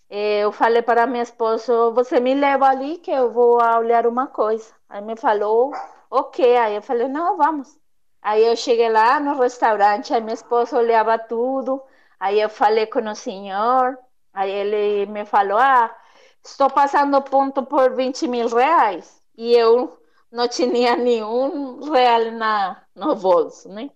Eu 0.09 0.51
falei 0.51 0.81
para 0.81 1.07
meu 1.07 1.21
esposo, 1.21 1.93
você 1.93 2.19
me 2.19 2.33
leva 2.35 2.67
ali 2.67 2.97
que 2.99 3.11
eu 3.11 3.31
vou 3.31 3.59
olhar 3.61 4.07
uma 4.07 4.27
coisa. 4.27 4.73
Aí 4.89 5.01
me 5.01 5.15
falou, 5.17 5.71
ok. 6.09 6.57
Aí 6.57 6.75
eu 6.75 6.81
falei, 6.81 7.07
não, 7.07 7.37
vamos. 7.37 7.79
Aí 8.21 8.43
eu 8.45 8.55
cheguei 8.55 8.89
lá 8.89 9.19
no 9.19 9.39
restaurante, 9.39 10.13
aí 10.13 10.21
meu 10.21 10.33
esposo 10.33 10.77
olhava 10.77 11.17
tudo. 11.19 11.81
Aí 12.19 12.39
eu 12.41 12.49
falei 12.49 12.85
com 12.87 12.99
o 13.09 13.15
senhor, 13.15 13.97
aí 14.33 14.51
ele 14.51 15.05
me 15.11 15.25
falou, 15.25 15.57
ah, 15.57 15.95
estou 16.43 16.69
passando 16.69 17.21
ponto 17.21 17.63
por 17.63 17.95
20 17.95 18.27
mil 18.27 18.47
reais 18.47 19.21
e 19.37 19.53
eu 19.55 19.97
não 20.31 20.47
tinha 20.47 20.95
nenhum 20.95 21.91
real 21.91 22.31
na, 22.31 22.83
no 22.95 23.15
bolso, 23.15 23.69
né? 23.69 23.89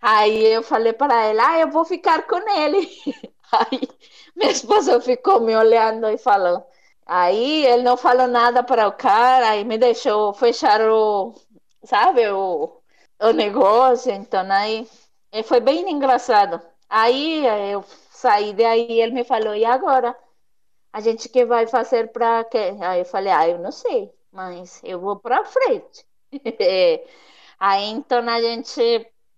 Aí 0.00 0.44
eu 0.46 0.62
falei 0.62 0.92
para 0.92 1.24
ela, 1.24 1.50
ah, 1.50 1.60
eu 1.60 1.70
vou 1.70 1.84
ficar 1.84 2.26
com 2.26 2.36
ele. 2.50 2.88
Aí 3.52 3.80
minha 4.36 4.50
esposa 4.50 5.00
ficou 5.00 5.40
me 5.40 5.56
olhando 5.56 6.08
e 6.08 6.18
falou. 6.18 6.66
Aí 7.06 7.66
ele 7.66 7.82
não 7.82 7.96
falou 7.96 8.26
nada 8.26 8.62
para 8.62 8.88
o 8.88 8.92
cara, 8.92 9.50
aí 9.50 9.64
me 9.64 9.76
deixou 9.78 10.32
fechar 10.32 10.80
o, 10.82 11.34
sabe, 11.84 12.28
o, 12.30 12.80
o 13.20 13.32
negócio. 13.32 14.10
Então 14.12 14.46
aí 14.50 14.88
foi 15.44 15.60
bem 15.60 15.90
engraçado. 15.90 16.60
Aí 16.88 17.44
eu 17.72 17.84
saí 18.10 18.52
daí, 18.54 19.00
ele 19.00 19.12
me 19.12 19.24
falou, 19.24 19.54
e 19.54 19.64
agora? 19.64 20.16
A 20.94 21.00
gente 21.00 21.28
que 21.28 21.44
vai 21.44 21.66
fazer 21.66 22.12
para 22.12 22.44
quê? 22.44 22.72
Aí 22.80 23.00
eu 23.00 23.04
falei, 23.04 23.32
ah, 23.32 23.48
eu 23.48 23.58
não 23.58 23.72
sei, 23.72 24.12
mas 24.30 24.80
eu 24.84 25.00
vou 25.00 25.16
para 25.16 25.44
frente. 25.44 26.06
Aí 27.58 27.86
então 27.86 28.20
a 28.28 28.40
gente 28.40 28.80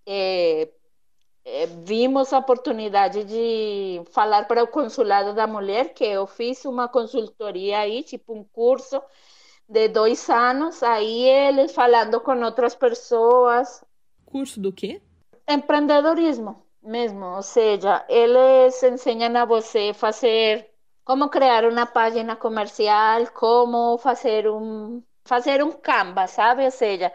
é, 0.05 0.69
é, 1.47 1.67
vimos 1.83 2.31
a 2.35 2.41
oportunidade 2.41 3.25
de 3.25 4.03
falar 4.11 4.45
para 4.47 4.65
o 4.65 4.69
consulado 4.69 5.33
da 5.33 5.47
mulher 5.47 5.95
que 5.95 6.05
eu 6.05 6.27
fiz 6.27 6.63
uma 6.67 6.89
consultoria 6.89 7.79
aí, 7.79 8.03
tipo 8.03 8.35
um 8.35 8.45
curso 8.45 9.03
de 9.67 9.89
dois 9.89 10.29
anos, 10.29 10.83
aí 10.83 11.23
eles 11.27 11.73
falando 11.73 12.21
com 12.21 12.39
outras 12.45 12.75
pessoas. 12.75 13.83
Curso 14.27 14.61
do 14.61 14.71
quê? 14.71 15.01
Empreendedorismo 15.49 16.63
mesmo, 16.83 17.25
ou 17.25 17.43
seja, 17.43 18.05
eles 18.11 18.83
ensinam 18.83 19.35
a 19.41 19.47
você 19.47 19.95
fazer 19.95 20.75
como 21.07 21.31
criar 21.31 21.65
uma 21.65 21.87
página 21.87 22.35
comercial, 22.37 23.29
como 23.33 23.97
fazer 23.99 24.51
um 24.51 25.03
fazer 25.25 25.63
um 25.63 25.73
Canva, 25.73 26.27
sabe? 26.27 26.65
Ou 26.65 26.71
seja, 26.71 27.13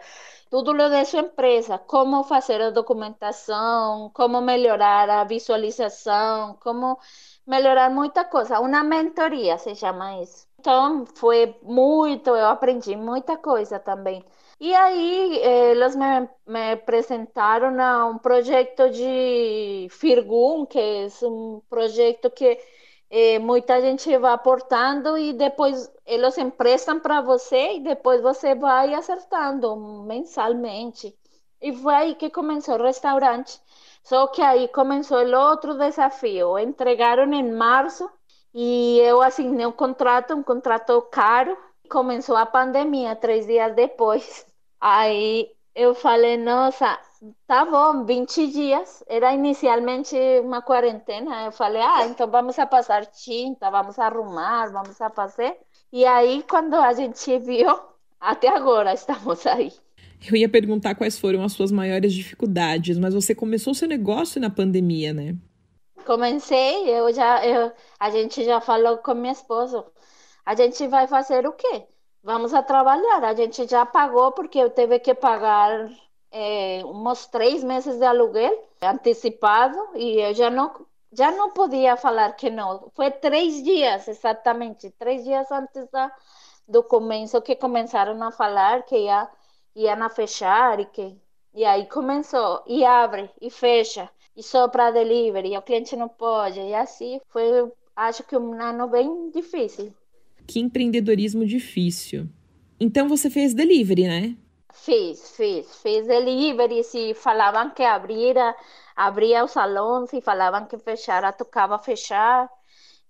tudo 0.50 0.72
lo 0.72 0.88
de 0.90 1.04
sua 1.04 1.20
empresa, 1.20 1.78
como 1.78 2.24
fazer 2.24 2.60
a 2.62 2.70
documentação, 2.70 4.10
como 4.14 4.40
melhorar 4.40 5.08
a 5.10 5.24
visualização, 5.24 6.56
como 6.62 6.98
melhorar 7.46 7.90
muita 7.90 8.24
coisa. 8.24 8.60
Uma 8.60 8.82
mentoria 8.82 9.58
se 9.58 9.74
chama 9.74 10.20
isso. 10.22 10.46
Então, 10.58 11.04
foi 11.14 11.56
muito, 11.62 12.30
eu 12.30 12.46
aprendi 12.46 12.96
muita 12.96 13.36
coisa 13.36 13.78
também. 13.78 14.24
E 14.60 14.74
aí, 14.74 15.38
eles 15.42 15.96
me, 15.96 16.28
me 16.46 16.72
apresentaram 16.72 17.80
a 17.80 18.06
um 18.06 18.18
projeto 18.18 18.90
de 18.90 19.88
Firgun, 19.90 20.66
que 20.66 20.78
é 20.78 21.08
um 21.26 21.60
projeto 21.68 22.30
que 22.30 22.58
é, 23.12 23.38
muita 23.38 23.78
gente 23.82 24.16
vai 24.16 24.32
aportando 24.32 25.18
e 25.18 25.34
depois 25.34 25.92
eles 26.06 26.38
emprestam 26.38 26.98
para 26.98 27.20
você 27.20 27.74
e 27.74 27.80
depois 27.80 28.22
você 28.22 28.54
vai 28.54 28.94
acertando 28.94 29.76
mensalmente. 30.06 31.14
E 31.60 31.74
foi 31.76 31.94
aí 31.94 32.14
que 32.14 32.30
começou 32.30 32.76
o 32.76 32.82
restaurante. 32.82 33.60
Só 34.02 34.26
que 34.28 34.40
aí 34.40 34.66
começou 34.68 35.18
o 35.18 35.36
outro 35.50 35.74
desafio. 35.74 36.58
Entregaram 36.58 37.30
em 37.34 37.52
março 37.52 38.10
e 38.54 38.98
eu 39.00 39.20
assinei 39.20 39.66
um 39.66 39.72
contrato, 39.72 40.34
um 40.34 40.42
contrato 40.42 41.00
caro. 41.10 41.54
Começou 41.90 42.36
a 42.36 42.46
pandemia 42.46 43.14
três 43.14 43.46
dias 43.46 43.74
depois. 43.74 44.46
Aí 44.80 45.50
eu 45.74 45.94
falei, 45.94 46.38
nossa, 46.38 46.98
Tá 47.46 47.64
bom, 47.64 48.04
20 48.04 48.48
dias. 48.48 49.04
Era 49.06 49.32
inicialmente 49.32 50.16
uma 50.42 50.60
quarentena. 50.60 51.44
Eu 51.44 51.52
falei, 51.52 51.80
ah, 51.80 52.06
então 52.06 52.28
vamos 52.28 52.58
a 52.58 52.66
passar 52.66 53.06
tinta, 53.06 53.70
vamos 53.70 53.98
a 53.98 54.06
arrumar, 54.06 54.72
vamos 54.72 55.00
a 55.00 55.08
fazer. 55.08 55.56
E 55.92 56.04
aí, 56.04 56.42
quando 56.48 56.74
a 56.74 56.92
gente 56.92 57.38
viu, 57.38 57.68
até 58.20 58.48
agora 58.48 58.92
estamos 58.92 59.46
aí. 59.46 59.72
Eu 60.26 60.36
ia 60.36 60.48
perguntar 60.48 60.94
quais 60.94 61.18
foram 61.18 61.44
as 61.44 61.52
suas 61.52 61.70
maiores 61.70 62.12
dificuldades, 62.12 62.98
mas 62.98 63.14
você 63.14 63.34
começou 63.34 63.74
seu 63.74 63.88
negócio 63.88 64.40
na 64.40 64.50
pandemia, 64.50 65.12
né? 65.12 65.36
Comecei, 66.04 66.88
eu 66.88 67.12
já, 67.12 67.44
eu, 67.46 67.72
a 67.98 68.10
gente 68.10 68.44
já 68.44 68.60
falou 68.60 68.98
com 68.98 69.14
meu 69.14 69.30
esposo. 69.30 69.84
A 70.44 70.56
gente 70.56 70.86
vai 70.88 71.06
fazer 71.06 71.46
o 71.46 71.52
quê? 71.52 71.84
Vamos 72.22 72.52
a 72.52 72.62
trabalhar. 72.62 73.22
A 73.24 73.34
gente 73.34 73.68
já 73.68 73.86
pagou 73.86 74.32
porque 74.32 74.58
eu 74.58 74.70
teve 74.70 74.98
que 74.98 75.14
pagar 75.14 75.88
é, 76.32 76.82
uns 76.84 77.26
três 77.26 77.62
meses 77.62 77.98
de 77.98 78.04
aluguel 78.04 78.68
antecipado 78.80 79.78
e 79.94 80.20
eu 80.20 80.34
já 80.34 80.50
não 80.50 80.86
já 81.14 81.30
não 81.30 81.50
podia 81.50 81.94
falar 81.94 82.32
que 82.32 82.48
não. 82.48 82.90
Foi 82.94 83.10
três 83.10 83.62
dias, 83.62 84.08
exatamente, 84.08 84.90
três 84.98 85.22
dias 85.22 85.50
antes 85.52 85.86
da, 85.90 86.10
do 86.66 86.82
começo 86.82 87.40
que 87.42 87.54
começaram 87.54 88.20
a 88.22 88.32
falar 88.32 88.82
que 88.84 88.96
ia, 88.96 89.28
iam 89.76 90.02
a 90.02 90.08
fechar 90.08 90.80
e 90.80 90.86
que 90.86 91.14
e 91.54 91.66
aí 91.66 91.84
começou 91.86 92.62
e 92.66 92.82
abre 92.82 93.28
e 93.38 93.50
fecha 93.50 94.08
e 94.34 94.42
só 94.42 94.68
para 94.68 94.90
delivery 94.90 95.54
o 95.58 95.60
cliente 95.60 95.94
não 95.94 96.08
pode 96.08 96.58
e 96.58 96.74
assim 96.74 97.20
foi 97.28 97.70
acho 97.94 98.24
que 98.24 98.34
um 98.34 98.54
ano 98.54 98.88
bem 98.88 99.30
difícil. 99.30 99.92
Que 100.46 100.60
empreendedorismo 100.60 101.44
difícil. 101.44 102.26
Então 102.80 103.06
você 103.06 103.28
fez 103.28 103.52
delivery, 103.52 104.08
né? 104.08 104.36
Fiz, 104.72 105.36
fiz, 105.36 105.76
fiz 105.82 106.06
delivery, 106.06 106.82
se 106.82 107.14
falavam 107.14 107.70
que 107.70 107.84
abria, 107.84 108.54
abria 108.96 109.44
o 109.44 109.48
salão, 109.48 110.06
se 110.06 110.20
falavam 110.20 110.66
que 110.66 110.78
fechara, 110.78 111.32
tocava 111.32 111.78
fechar. 111.78 112.50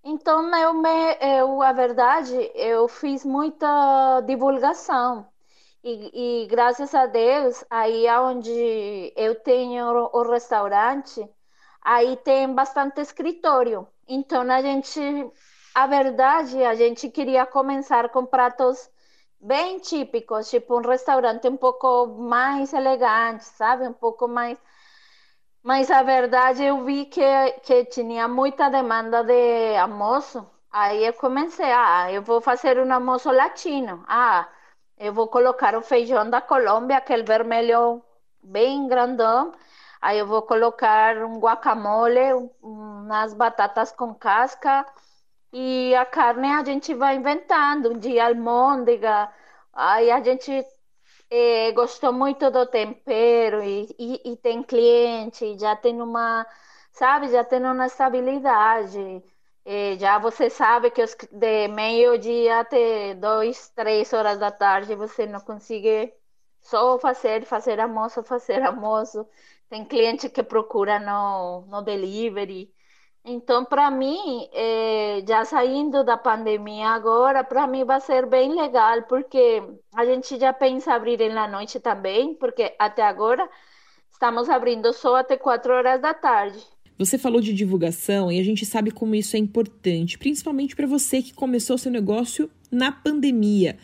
Então, 0.05 0.55
eu, 0.57 0.75
me, 0.75 0.89
eu, 1.21 1.63
a 1.63 1.73
verdade, 1.73 2.51
eu 2.55 2.89
fiz 2.89 3.25
muita 3.25 4.21
divulgação. 4.27 5.27
E, 5.85 6.43
e 6.45 6.47
graças 6.49 6.95
a 6.95 7.07
Deus, 7.07 7.65
aí 7.71 8.07
onde 8.19 9.13
eu 9.17 9.35
tenho 9.37 10.11
o 10.13 10.23
restaurante, 10.31 11.29
aí 11.81 12.17
tem 12.19 12.53
bastante 12.55 13.01
escritório. 13.01 13.87
Então, 14.09 14.43
a 14.51 14.61
gente, 14.63 15.01
a 15.75 15.87
verdade, 15.87 16.63
a 16.65 16.75
gente 16.75 17.09
queria 17.11 17.47
começar 17.47 18.09
com 18.11 18.27
pratos 18.27 18.91
bem 19.43 19.79
típicos, 19.81 20.49
tipo 20.51 20.79
um 20.79 20.83
restaurante 20.89 21.49
um 21.49 21.57
pouco 21.57 22.07
mais 22.09 22.73
elegante, 22.73 23.45
sabe? 23.45 23.87
Um 23.89 23.93
pouco 23.93 24.29
mais. 24.29 24.59
Mas 25.63 25.91
a 25.91 26.03
verdade 26.03 26.65
eu 26.65 26.85
vi 26.85 27.07
que, 27.07 27.23
que 27.63 27.85
tinha 27.87 28.27
muita 28.29 28.69
demanda 28.71 29.23
de 29.25 29.77
almoço, 29.77 30.47
Aí 30.75 31.05
eu 31.05 31.13
comecei, 31.13 31.71
ah, 31.71 32.11
eu 32.11 32.23
vou 32.23 32.41
fazer 32.41 32.79
um 32.79 32.91
almoço 32.95 33.31
latino. 33.31 34.03
Ah, 34.09 34.49
eu 34.97 35.13
vou 35.13 35.29
colocar 35.29 35.77
o 35.77 35.83
feijão 35.83 36.31
da 36.31 36.41
Colômbia, 36.41 36.97
aquele 36.97 37.23
vermelho 37.25 38.03
bem 38.43 38.89
grandão. 38.89 39.53
Aí 40.01 40.19
eu 40.19 40.27
vou 40.27 40.41
colocar 40.43 41.19
um 41.19 41.39
guacamole, 41.39 42.19
umas 42.63 43.35
batatas 43.35 43.93
com 43.93 44.15
casca. 44.15 44.87
E 45.53 45.95
a 45.95 46.05
carne 46.07 46.49
a 46.53 46.65
gente 46.65 46.95
vai 46.95 47.17
inventando. 47.17 47.99
Dia 47.99 48.27
almôndega. 48.27 49.33
Aí 49.73 50.11
a 50.11 50.23
gente 50.23 50.51
eh, 51.31 51.73
gostou 51.73 52.13
muito 52.13 52.51
do 52.51 52.67
tempero 52.67 53.63
e, 53.63 53.89
e, 53.99 54.33
e 54.33 54.37
tem 54.37 54.63
cliente, 54.63 55.59
já 55.59 55.77
tem 55.77 56.01
uma, 56.03 56.47
sabe, 56.93 57.29
já 57.31 57.45
tem 57.45 57.61
uma 57.65 57.87
estabilidade. 57.87 59.23
E 59.65 59.97
já 59.99 60.19
você 60.19 60.51
sabe 60.51 60.91
que 60.91 61.03
os, 61.03 61.15
de 61.31 61.69
meio-dia 61.69 62.61
até 62.61 63.15
duas, 63.15 63.69
três 63.71 64.13
horas 64.13 64.39
da 64.39 64.51
tarde 64.51 64.95
você 64.95 65.27
não 65.27 65.41
consegue 65.41 66.13
só 66.61 66.99
fazer, 66.99 67.45
fazer 67.45 67.81
almoço, 67.81 68.23
fazer 68.23 68.63
almoço. 68.63 69.27
Tem 69.69 69.85
cliente 69.85 70.29
que 70.29 70.43
procura 70.43 70.99
no, 70.99 71.63
no 71.67 71.83
delivery. 71.83 72.73
Então, 73.25 73.65
para 73.65 73.89
mim, 73.89 74.49
é, 74.53 75.23
já 75.27 75.45
saindo 75.45 76.03
da 76.03 76.17
pandemia 76.17 76.89
agora, 76.89 77.45
para 77.45 77.69
mim 77.69 77.85
vai 77.85 78.01
ser 78.01 78.27
bem 78.27 78.53
legal, 78.55 79.03
porque 79.05 79.63
a 79.95 80.05
gente 80.05 80.39
já 80.41 80.53
pensa 80.53 80.93
abrir 80.93 81.33
na 81.33 81.47
noite 81.47 81.79
também, 81.79 82.35
porque 82.35 82.75
até 82.79 83.03
agora 83.03 83.49
estamos 84.11 84.49
abrindo 84.49 84.93
só 84.93 85.17
até 85.17 85.37
quatro 85.37 85.73
horas 85.73 86.01
da 86.01 86.13
tarde. 86.13 86.59
Você 86.99 87.17
falou 87.17 87.41
de 87.41 87.53
divulgação 87.53 88.31
e 88.31 88.41
a 88.41 88.45
gente 88.45 88.67
sabe 88.67 88.91
como 88.91 89.15
isso 89.15 89.37
é 89.37 89.39
importante, 89.39 90.19
principalmente 90.19 90.75
para 90.75 90.87
você 90.87 91.23
que 91.23 91.33
começou 91.33 91.79
seu 91.79 91.93
negócio 91.93 92.51
na 92.71 92.91
pandemia. 92.91 93.79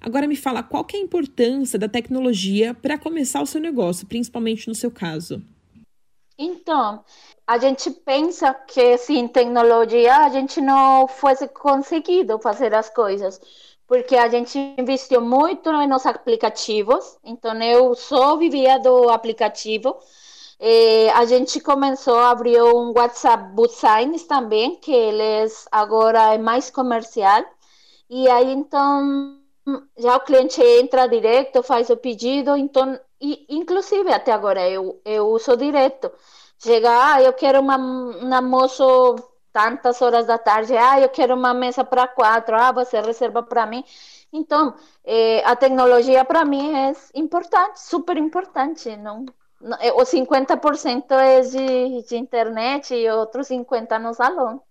Agora 0.00 0.26
me 0.26 0.36
fala 0.36 0.62
qual 0.62 0.86
é 0.92 0.96
a 0.96 1.00
importância 1.00 1.78
da 1.78 1.88
tecnologia 1.88 2.74
para 2.74 2.98
começar 2.98 3.40
o 3.40 3.46
seu 3.46 3.60
negócio, 3.60 4.06
principalmente 4.06 4.68
no 4.68 4.74
seu 4.74 4.90
caso. 4.90 5.42
Então, 6.38 7.04
a 7.46 7.58
gente 7.58 7.90
pensa 7.90 8.54
que 8.54 8.96
sem 8.98 9.28
tecnologia 9.28 10.16
a 10.16 10.28
gente 10.28 10.60
não 10.60 11.06
fosse 11.06 11.46
conseguido 11.48 12.38
fazer 12.38 12.74
as 12.74 12.88
coisas, 12.90 13.40
porque 13.86 14.16
a 14.16 14.28
gente 14.28 14.58
investiu 14.78 15.20
muito 15.20 15.70
nos 15.86 16.06
aplicativos, 16.06 17.18
então 17.24 17.60
eu 17.62 17.94
só 17.94 18.36
vivia 18.36 18.78
do 18.78 19.10
aplicativo 19.10 19.96
eh, 20.64 21.10
a 21.10 21.24
gente 21.24 21.60
começou 21.60 22.16
a 22.18 22.30
abrir 22.30 22.62
um 22.62 22.92
WhatsApp 22.96 23.52
Business 23.52 24.24
também, 24.28 24.76
que 24.76 24.92
eles 24.92 25.66
agora 25.72 26.34
é 26.34 26.38
mais 26.38 26.70
comercial. 26.70 27.44
E 28.08 28.28
aí 28.30 28.52
então 28.52 29.40
já 29.98 30.16
o 30.16 30.20
cliente 30.20 30.62
entra 30.62 31.08
direto, 31.08 31.64
faz 31.64 31.90
o 31.90 31.96
pedido, 31.96 32.56
então, 32.56 32.98
e, 33.22 33.46
inclusive 33.50 34.12
até 34.12 34.32
agora 34.32 34.68
eu, 34.68 35.00
eu 35.04 35.28
uso 35.28 35.56
direto. 35.56 36.10
Chega, 36.58 36.90
ah, 37.14 37.22
eu 37.22 37.32
quero 37.32 37.60
uma, 37.60 37.76
um 37.78 38.34
almoço 38.34 39.16
tantas 39.52 40.00
horas 40.02 40.26
da 40.26 40.38
tarde, 40.38 40.76
ah, 40.76 41.00
eu 41.00 41.08
quero 41.08 41.34
uma 41.34 41.54
mesa 41.54 41.84
para 41.84 42.06
quatro, 42.08 42.56
ah, 42.56 42.72
você 42.72 43.00
reserva 43.00 43.42
para 43.42 43.66
mim. 43.66 43.84
Então, 44.32 44.74
eh, 45.04 45.42
a 45.44 45.54
tecnologia 45.56 46.24
para 46.24 46.44
mim 46.44 46.74
é 46.74 46.92
importante, 47.14 47.80
super 47.80 48.16
importante, 48.16 48.96
não 48.96 49.26
é, 49.80 49.92
o 49.92 50.04
50% 50.04 51.12
é 51.12 51.40
de, 51.40 52.02
de 52.08 52.16
internet 52.16 52.94
e 52.94 53.08
outros 53.10 53.48
50% 53.48 53.98
no 54.02 54.14
salão. 54.14 54.62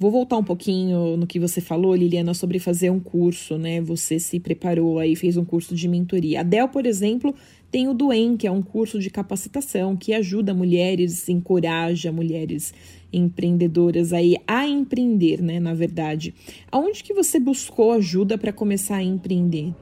Vou 0.00 0.10
voltar 0.10 0.38
um 0.38 0.42
pouquinho 0.42 1.14
no 1.18 1.26
que 1.26 1.38
você 1.38 1.60
falou, 1.60 1.94
Liliana, 1.94 2.32
sobre 2.32 2.58
fazer 2.58 2.88
um 2.88 2.98
curso, 2.98 3.58
né? 3.58 3.82
Você 3.82 4.18
se 4.18 4.40
preparou 4.40 4.98
aí, 4.98 5.14
fez 5.14 5.36
um 5.36 5.44
curso 5.44 5.74
de 5.74 5.86
mentoria. 5.86 6.40
A 6.40 6.42
Del, 6.42 6.68
por 6.68 6.86
exemplo, 6.86 7.34
tem 7.70 7.86
o 7.86 7.92
Duen, 7.92 8.34
que 8.34 8.46
é 8.46 8.50
um 8.50 8.62
curso 8.62 8.98
de 8.98 9.10
capacitação 9.10 9.94
que 9.94 10.14
ajuda 10.14 10.54
mulheres, 10.54 11.28
encoraja 11.28 12.10
mulheres 12.10 12.72
empreendedoras 13.12 14.14
aí 14.14 14.38
a 14.48 14.66
empreender, 14.66 15.42
né? 15.42 15.60
Na 15.60 15.74
verdade, 15.74 16.34
aonde 16.72 17.04
que 17.04 17.12
você 17.12 17.38
buscou 17.38 17.92
ajuda 17.92 18.38
para 18.38 18.54
começar 18.54 18.96
a 18.96 19.02
empreender? 19.02 19.74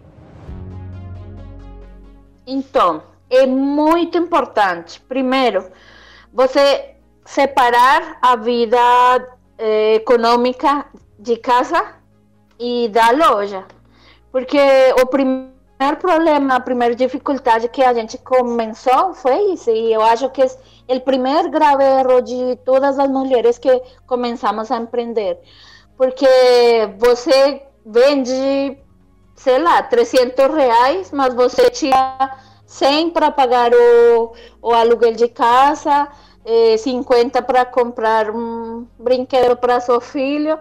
Então, 2.44 3.04
é 3.31 3.46
muito 3.46 4.18
importante. 4.18 5.00
Primeiro, 5.02 5.64
você 6.35 6.96
separar 7.24 8.18
a 8.20 8.35
vida 8.35 9.38
eh, 9.59 9.97
econômica 9.97 10.87
de 11.18 11.37
casa 11.37 11.94
e 12.59 12.88
da 12.88 13.11
loja. 13.11 13.64
Porque 14.31 14.59
o 15.03 15.07
primeiro 15.07 15.97
problema, 15.99 16.57
a 16.57 16.61
primeira 16.61 16.94
dificuldade 16.94 17.68
que 17.68 17.83
a 17.83 17.92
gente 17.92 18.18
começou 18.18 19.14
foi 19.14 19.53
isso. 19.53 19.71
E 19.71 19.92
eu 19.92 20.03
acho 20.03 20.29
que 20.31 20.42
é 20.42 20.94
o 20.94 21.01
primeiro 21.01 21.51
grave 21.51 21.85
erro 21.85 22.21
de 22.21 22.57
todas 22.64 22.99
as 22.99 23.09
mulheres 23.09 23.59
que 23.59 23.83
começamos 24.07 24.71
a 24.71 24.77
empreender. 24.77 25.38
Porque 25.97 26.27
você 26.99 27.62
vende, 27.85 28.79
sei 29.35 29.59
lá, 29.59 29.83
300 29.83 30.55
reais, 30.55 31.11
mas 31.12 31.35
você 31.35 31.71
tinha 31.71 32.38
100 32.66 33.11
para 33.11 33.31
pagar 33.31 33.73
o, 33.73 34.33
o 34.62 34.73
aluguel 34.73 35.14
de 35.14 35.29
casa, 35.29 36.09
eh, 36.48 36.78
50 36.78 37.42
para 37.42 37.66
comprar 37.66 38.30
um 38.30 38.87
brinquedo 38.98 39.54
para 39.54 39.80
seu 39.80 40.00
filho, 40.00 40.58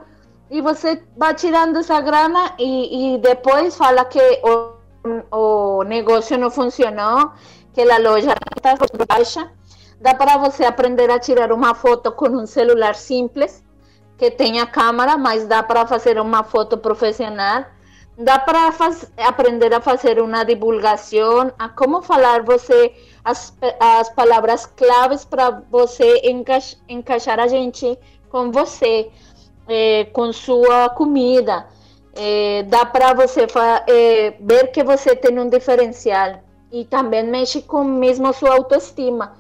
e 0.52 0.62
você 0.62 1.02
vai 1.15 1.34
tirando 1.34 1.78
essa 1.78 2.02
grana 2.02 2.54
e, 2.60 3.15
e 3.15 3.17
depois 3.19 3.78
fala 3.78 4.04
que 4.04 4.19
o, 4.43 5.80
o 5.80 5.84
negócio 5.84 6.38
não 6.38 6.52
funcionou, 6.52 7.32
que 7.73 7.82
a 7.82 7.97
loja 7.97 8.36
está 8.56 8.76
baixa. 9.08 9.50
Dá 10.02 10.13
para 10.13 10.38
você 10.38 10.65
aprender 10.65 11.10
a 11.10 11.19
tirar 11.19 11.54
uma 11.54 11.73
foto 11.73 12.12
com 12.12 12.28
um 12.28 12.45
celular 12.45 12.95
simples, 12.95 13.63
que 14.17 14.30
tenha 14.30 14.65
câmera, 14.67 15.17
mas 15.17 15.47
dá 15.47 15.63
para 15.63 15.88
fazer 15.88 16.19
uma 16.19 16.43
foto 16.43 16.78
profissional 16.78 17.65
dá 18.17 18.39
para 18.39 18.73
aprender 19.17 19.73
a 19.73 19.80
fazer 19.80 20.19
uma 20.19 20.43
divulgação, 20.43 21.54
a 21.60 21.69
como 21.69 22.02
falar 22.02 22.41
você 22.41 22.93
as, 23.28 23.54
as 23.78 24.10
palavras 24.12 24.66
claves 24.66 25.26
para 25.26 25.62
você 25.70 26.22
encaix, 26.24 26.78
encaixar 26.88 27.38
a 27.42 27.48
gente 27.48 28.00
com 28.30 28.52
você, 28.52 29.12
eh, 29.68 30.06
com 30.13 30.32
sua 30.32 30.90
comida. 30.90 31.68
Eh, 32.16 32.63
dá 32.70 32.86
para 32.86 33.13
você 33.13 33.46
eh, 33.88 34.34
ver 34.40 34.72
que 34.72 34.82
você 34.82 35.13
tem 35.13 35.38
um 35.38 35.50
diferencial 35.50 36.40
e 36.72 36.86
também 36.86 37.24
mexe 37.24 37.62
com 37.62 37.84
mesmo 37.84 38.32
sua 38.32 38.54
autoestima. 38.54 39.34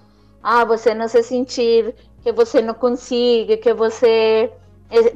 Ah, 0.43 0.65
você 0.65 0.93
não 0.93 1.07
se 1.07 1.23
sentir 1.23 1.95
que 2.21 2.33
você 2.33 2.61
não 2.61 2.73
consiga, 2.73 3.55
que 3.55 3.73
você 3.73 4.51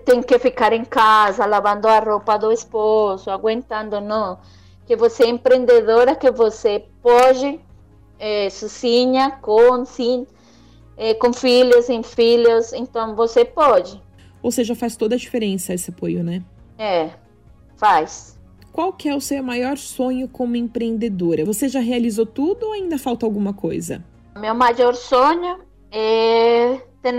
tem 0.06 0.22
que 0.24 0.40
ficar 0.40 0.72
em 0.72 0.86
casa 0.86 1.46
lavando 1.46 1.90
a 1.90 2.00
roupa 2.00 2.38
do 2.38 2.54
esposo, 2.54 3.30
aguentando, 3.30 4.00
não. 4.00 4.40
Que 4.88 4.96
você 4.96 5.24
é 5.24 5.30
empreendedora, 5.30 6.16
que 6.16 6.32
você 6.32 6.86
pode, 7.02 7.60
é, 8.22 8.50
sozinha, 8.50 9.32
com, 9.42 9.84
sim, 9.84 10.28
é, 10.96 11.14
com 11.16 11.34
filhos, 11.34 11.86
sem 11.86 12.04
filhos, 12.04 12.72
então 12.72 13.16
você 13.16 13.44
pode. 13.44 14.02
Ou 14.44 14.52
seja, 14.52 14.76
faz 14.76 14.96
toda 14.96 15.16
a 15.16 15.18
diferença 15.18 15.74
esse 15.74 15.90
apoio, 15.90 16.24
né? 16.24 16.44
É, 16.78 17.10
faz. 17.78 18.40
Qual 18.72 18.94
que 18.94 19.10
é 19.10 19.16
o 19.16 19.20
seu 19.20 19.44
maior 19.44 19.78
sonho 19.78 20.28
como 20.28 20.56
empreendedora? 20.56 21.44
Você 21.44 21.68
já 21.68 21.80
realizou 21.80 22.26
tudo 22.26 22.68
ou 22.68 22.74
ainda 22.74 22.98
falta 22.98 23.26
alguma 23.26 23.54
coisa? 23.54 24.04
Meu 24.38 24.54
maior 24.54 24.94
sonho 24.94 25.60
é 25.92 26.80
ter 27.02 27.14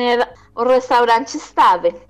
um 0.57 0.62
restaurante 0.62 1.35
estável 1.37 2.01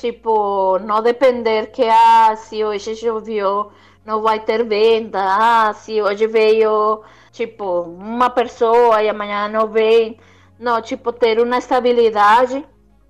Tipo, 0.00 0.78
não 0.78 1.02
depender 1.02 1.70
que, 1.72 1.82
ah, 1.82 2.34
se 2.34 2.64
hoje 2.64 2.96
choveu, 2.96 3.70
não 4.04 4.22
vai 4.22 4.40
ter 4.40 4.64
venda. 4.64 5.18
Ah, 5.20 5.72
se 5.72 6.00
hoje 6.00 6.26
veio, 6.26 7.02
tipo, 7.32 7.82
uma 7.82 8.30
pessoa 8.30 9.02
e 9.02 9.08
amanhã 9.08 9.48
não 9.48 9.68
vem. 9.68 10.18
Não, 10.58 10.80
tipo, 10.82 11.12
ter 11.12 11.40
uma 11.40 11.58
estabilidade, 11.58 12.64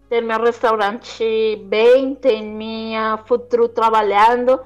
ter 0.08 0.20
meu 0.20 0.40
restaurante 0.40 1.56
bem, 1.66 2.14
ter 2.14 2.42
minha 2.42 3.18
futuro 3.26 3.68
trabalhando, 3.68 4.60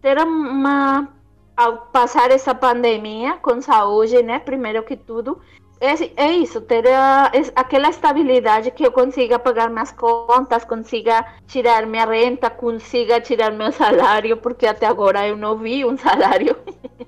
ter 0.00 0.18
uma. 0.18 1.08
Ao 1.56 1.76
passar 1.92 2.30
essa 2.30 2.54
pandemia 2.54 3.36
com 3.36 3.60
saúde, 3.60 4.22
né? 4.22 4.38
Primeiro 4.38 4.82
que 4.82 4.96
tudo, 4.96 5.38
é, 5.80 5.94
é 6.16 6.36
isso, 6.36 6.60
ter 6.60 6.86
a, 6.86 7.32
é, 7.34 7.40
aquela 7.56 7.88
estabilidade 7.88 8.70
que 8.70 8.84
eu 8.84 8.92
consiga 8.92 9.38
pagar 9.38 9.70
minhas 9.70 9.90
contas, 9.90 10.62
consiga 10.62 11.24
tirar 11.46 11.86
minha 11.86 12.04
renta, 12.04 12.50
consiga 12.50 13.18
tirar 13.18 13.50
meu 13.50 13.72
salário, 13.72 14.36
porque 14.36 14.66
até 14.66 14.86
agora 14.86 15.26
eu 15.26 15.38
não 15.38 15.56
vi 15.56 15.84
um 15.84 15.96
salário. 15.96 16.54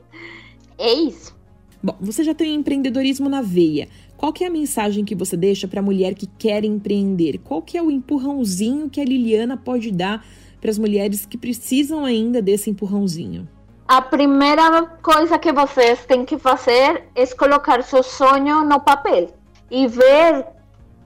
é 0.79 0.93
isso. 0.93 1.37
Bom, 1.83 1.97
você 2.01 2.25
já 2.25 2.33
tem 2.33 2.55
empreendedorismo 2.55 3.29
na 3.29 3.43
veia. 3.43 3.89
Qual 4.17 4.33
que 4.33 4.45
é 4.45 4.47
a 4.47 4.51
mensagem 4.51 5.05
que 5.05 5.17
você 5.17 5.37
deixa 5.37 5.69
para 5.69 5.81
a 5.81 5.83
mulher 5.83 6.15
que 6.15 6.27
quer 6.27 6.65
empreender? 6.65 7.39
Qual 7.39 7.61
que 7.61 7.77
é 7.77 7.83
o 7.83 7.91
empurrãozinho 7.91 8.89
que 8.89 9.01
a 9.01 9.05
Liliana 9.05 9.57
pode 9.57 9.91
dar 9.91 10.25
para 10.61 10.71
as 10.71 10.79
mulheres 10.79 11.27
que 11.27 11.37
precisam 11.37 12.05
ainda 12.05 12.41
desse 12.41 12.71
empurrãozinho? 12.71 13.49
A 13.95 14.01
primeira 14.01 14.87
coisa 15.03 15.39
que 15.39 15.53
vocês 15.53 16.07
têm 16.07 16.25
que 16.25 16.39
fazer 16.39 17.11
é 17.15 17.27
colocar 17.27 17.83
seu 17.83 18.03
sonho 18.03 18.65
no 18.65 18.81
papel 18.81 19.29
e 19.71 19.87
ver 19.87 20.47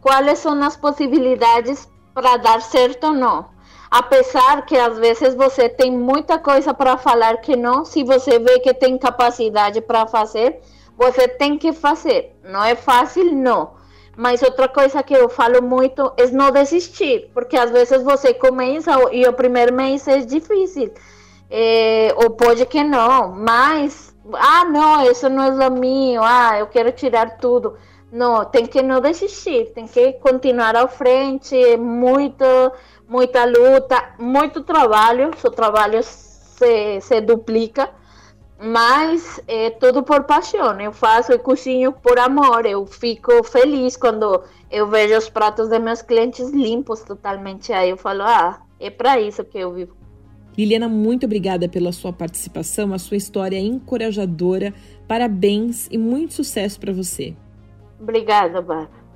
quais 0.01 0.39
são 0.39 0.63
as 0.63 0.77
possibilidades 0.77 1.89
para 2.15 2.37
dar 2.37 2.63
certo 2.63 3.09
ou 3.09 3.13
não. 3.13 3.47
Apesar 3.91 4.65
que 4.65 4.79
às 4.79 4.97
vezes 5.01 5.35
você 5.35 5.69
tem 5.69 5.91
muita 5.91 6.39
coisa 6.39 6.73
para 6.73 6.97
falar 6.97 7.39
que 7.39 7.57
não, 7.57 7.85
se 7.85 8.05
você 8.05 8.39
vê 8.39 8.61
que 8.61 8.73
tem 8.73 8.97
capacidade 8.97 9.81
para 9.81 10.07
fazer, 10.07 10.61
você 10.97 11.27
tem 11.27 11.59
que 11.59 11.73
fazer. 11.73 12.37
Não 12.45 12.63
é 12.63 12.77
fácil, 12.77 13.35
não. 13.35 13.73
Mas 14.17 14.43
outra 14.43 14.69
coisa 14.69 15.03
que 15.03 15.13
eu 15.13 15.29
falo 15.29 15.61
muito 15.61 16.13
é 16.17 16.29
não 16.29 16.53
desistir, 16.53 17.33
porque 17.35 17.57
às 17.57 17.73
vezes 17.73 18.01
você 18.05 18.33
começa 18.33 18.93
e 19.11 19.27
o 19.27 19.33
primeiro 19.33 19.75
mês 19.75 20.07
é 20.07 20.19
difícil 20.19 20.93
é, 21.51 22.15
ou 22.17 22.31
pode 22.31 22.67
que 22.67 22.83
não, 22.83 23.33
mas, 23.33 24.15
ah, 24.33 24.65
não, 24.65 25.11
isso 25.11 25.29
não 25.29 25.45
é 25.45 25.69
o 25.69 25.73
meu, 25.73 26.23
ah, 26.23 26.59
eu 26.59 26.67
quero 26.67 26.93
tirar 26.93 27.39
tudo. 27.39 27.77
Não, 28.11 28.45
tem 28.45 28.67
que 28.67 28.83
não 28.83 29.01
desistir, 29.01 29.73
tem 29.75 29.87
que 29.87 30.15
continuar 30.15 30.77
à 30.77 30.89
frente, 30.89 31.77
muito, 31.77 32.45
muita 33.09 33.45
luta, 33.45 34.15
muito 34.19 34.63
trabalho, 34.63 35.31
seu 35.39 35.51
trabalho 35.51 36.03
se, 36.03 37.01
se 37.01 37.21
duplica, 37.21 37.91
mas 38.59 39.41
é 39.47 39.71
tudo 39.71 40.03
por 40.03 40.25
paixão. 40.25 40.81
Eu 40.81 40.93
faço 40.93 41.33
e 41.33 41.39
cozinho 41.39 41.93
por 41.93 42.19
amor, 42.19 42.65
eu 42.65 42.87
fico 42.87 43.43
feliz 43.45 43.97
quando 43.97 44.43
eu 44.71 44.87
vejo 44.87 45.19
os 45.19 45.29
pratos 45.29 45.69
de 45.69 45.79
meus 45.79 46.01
clientes 46.03 46.51
limpos 46.51 47.03
totalmente. 47.03 47.73
Aí 47.73 47.91
eu 47.91 47.97
falo, 47.97 48.23
ah, 48.23 48.61
é 48.81 48.89
para 48.89 49.21
isso 49.21 49.45
que 49.45 49.59
eu 49.59 49.73
vivo. 49.73 50.06
Liliana, 50.57 50.89
muito 50.89 51.27
obrigada 51.27 51.69
pela 51.69 51.93
sua 51.93 52.13
participação, 52.13 52.95
a 52.95 52.99
sua 52.99 53.17
história 53.17 53.57
é 53.57 53.61
encorajadora. 53.61 54.73
Parabéns 55.07 55.87
e 55.91 55.99
muito 55.99 56.35
sucesso 56.35 56.81
para 56.81 56.93
você. 56.93 57.37
Obrigada, 58.01 58.63
Bárbara. 58.63 59.07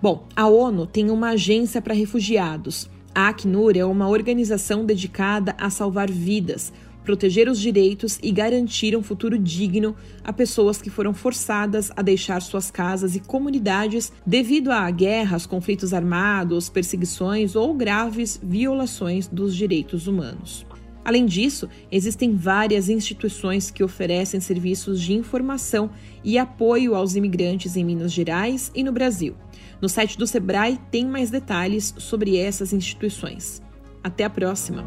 Bom, 0.00 0.26
a 0.34 0.46
ONU 0.46 0.86
tem 0.86 1.10
uma 1.10 1.30
agência 1.30 1.82
para 1.82 1.94
refugiados. 1.94 2.88
A 3.14 3.28
Acnur 3.28 3.76
é 3.76 3.84
uma 3.84 4.08
organização 4.08 4.84
dedicada 4.84 5.54
a 5.58 5.70
salvar 5.70 6.10
vidas, 6.10 6.72
proteger 7.04 7.48
os 7.48 7.58
direitos 7.58 8.18
e 8.22 8.30
garantir 8.30 8.96
um 8.96 9.02
futuro 9.02 9.38
digno 9.38 9.96
a 10.22 10.32
pessoas 10.32 10.80
que 10.80 10.90
foram 10.90 11.14
forçadas 11.14 11.90
a 11.96 12.02
deixar 12.02 12.42
suas 12.42 12.70
casas 12.70 13.16
e 13.16 13.20
comunidades 13.20 14.12
devido 14.26 14.70
a 14.70 14.88
guerras, 14.90 15.46
conflitos 15.46 15.94
armados, 15.94 16.68
perseguições 16.68 17.56
ou 17.56 17.72
graves 17.74 18.38
violações 18.42 19.26
dos 19.26 19.56
direitos 19.56 20.06
humanos. 20.06 20.67
Além 21.08 21.24
disso, 21.24 21.70
existem 21.90 22.34
várias 22.36 22.90
instituições 22.90 23.70
que 23.70 23.82
oferecem 23.82 24.40
serviços 24.40 25.00
de 25.00 25.14
informação 25.14 25.90
e 26.22 26.36
apoio 26.36 26.94
aos 26.94 27.16
imigrantes 27.16 27.78
em 27.78 27.82
Minas 27.82 28.12
Gerais 28.12 28.70
e 28.74 28.84
no 28.84 28.92
Brasil. 28.92 29.34
No 29.80 29.88
site 29.88 30.18
do 30.18 30.26
Sebrae 30.26 30.78
tem 30.90 31.06
mais 31.06 31.30
detalhes 31.30 31.94
sobre 31.96 32.36
essas 32.36 32.74
instituições. 32.74 33.62
Até 34.04 34.24
a 34.24 34.28
próxima! 34.28 34.84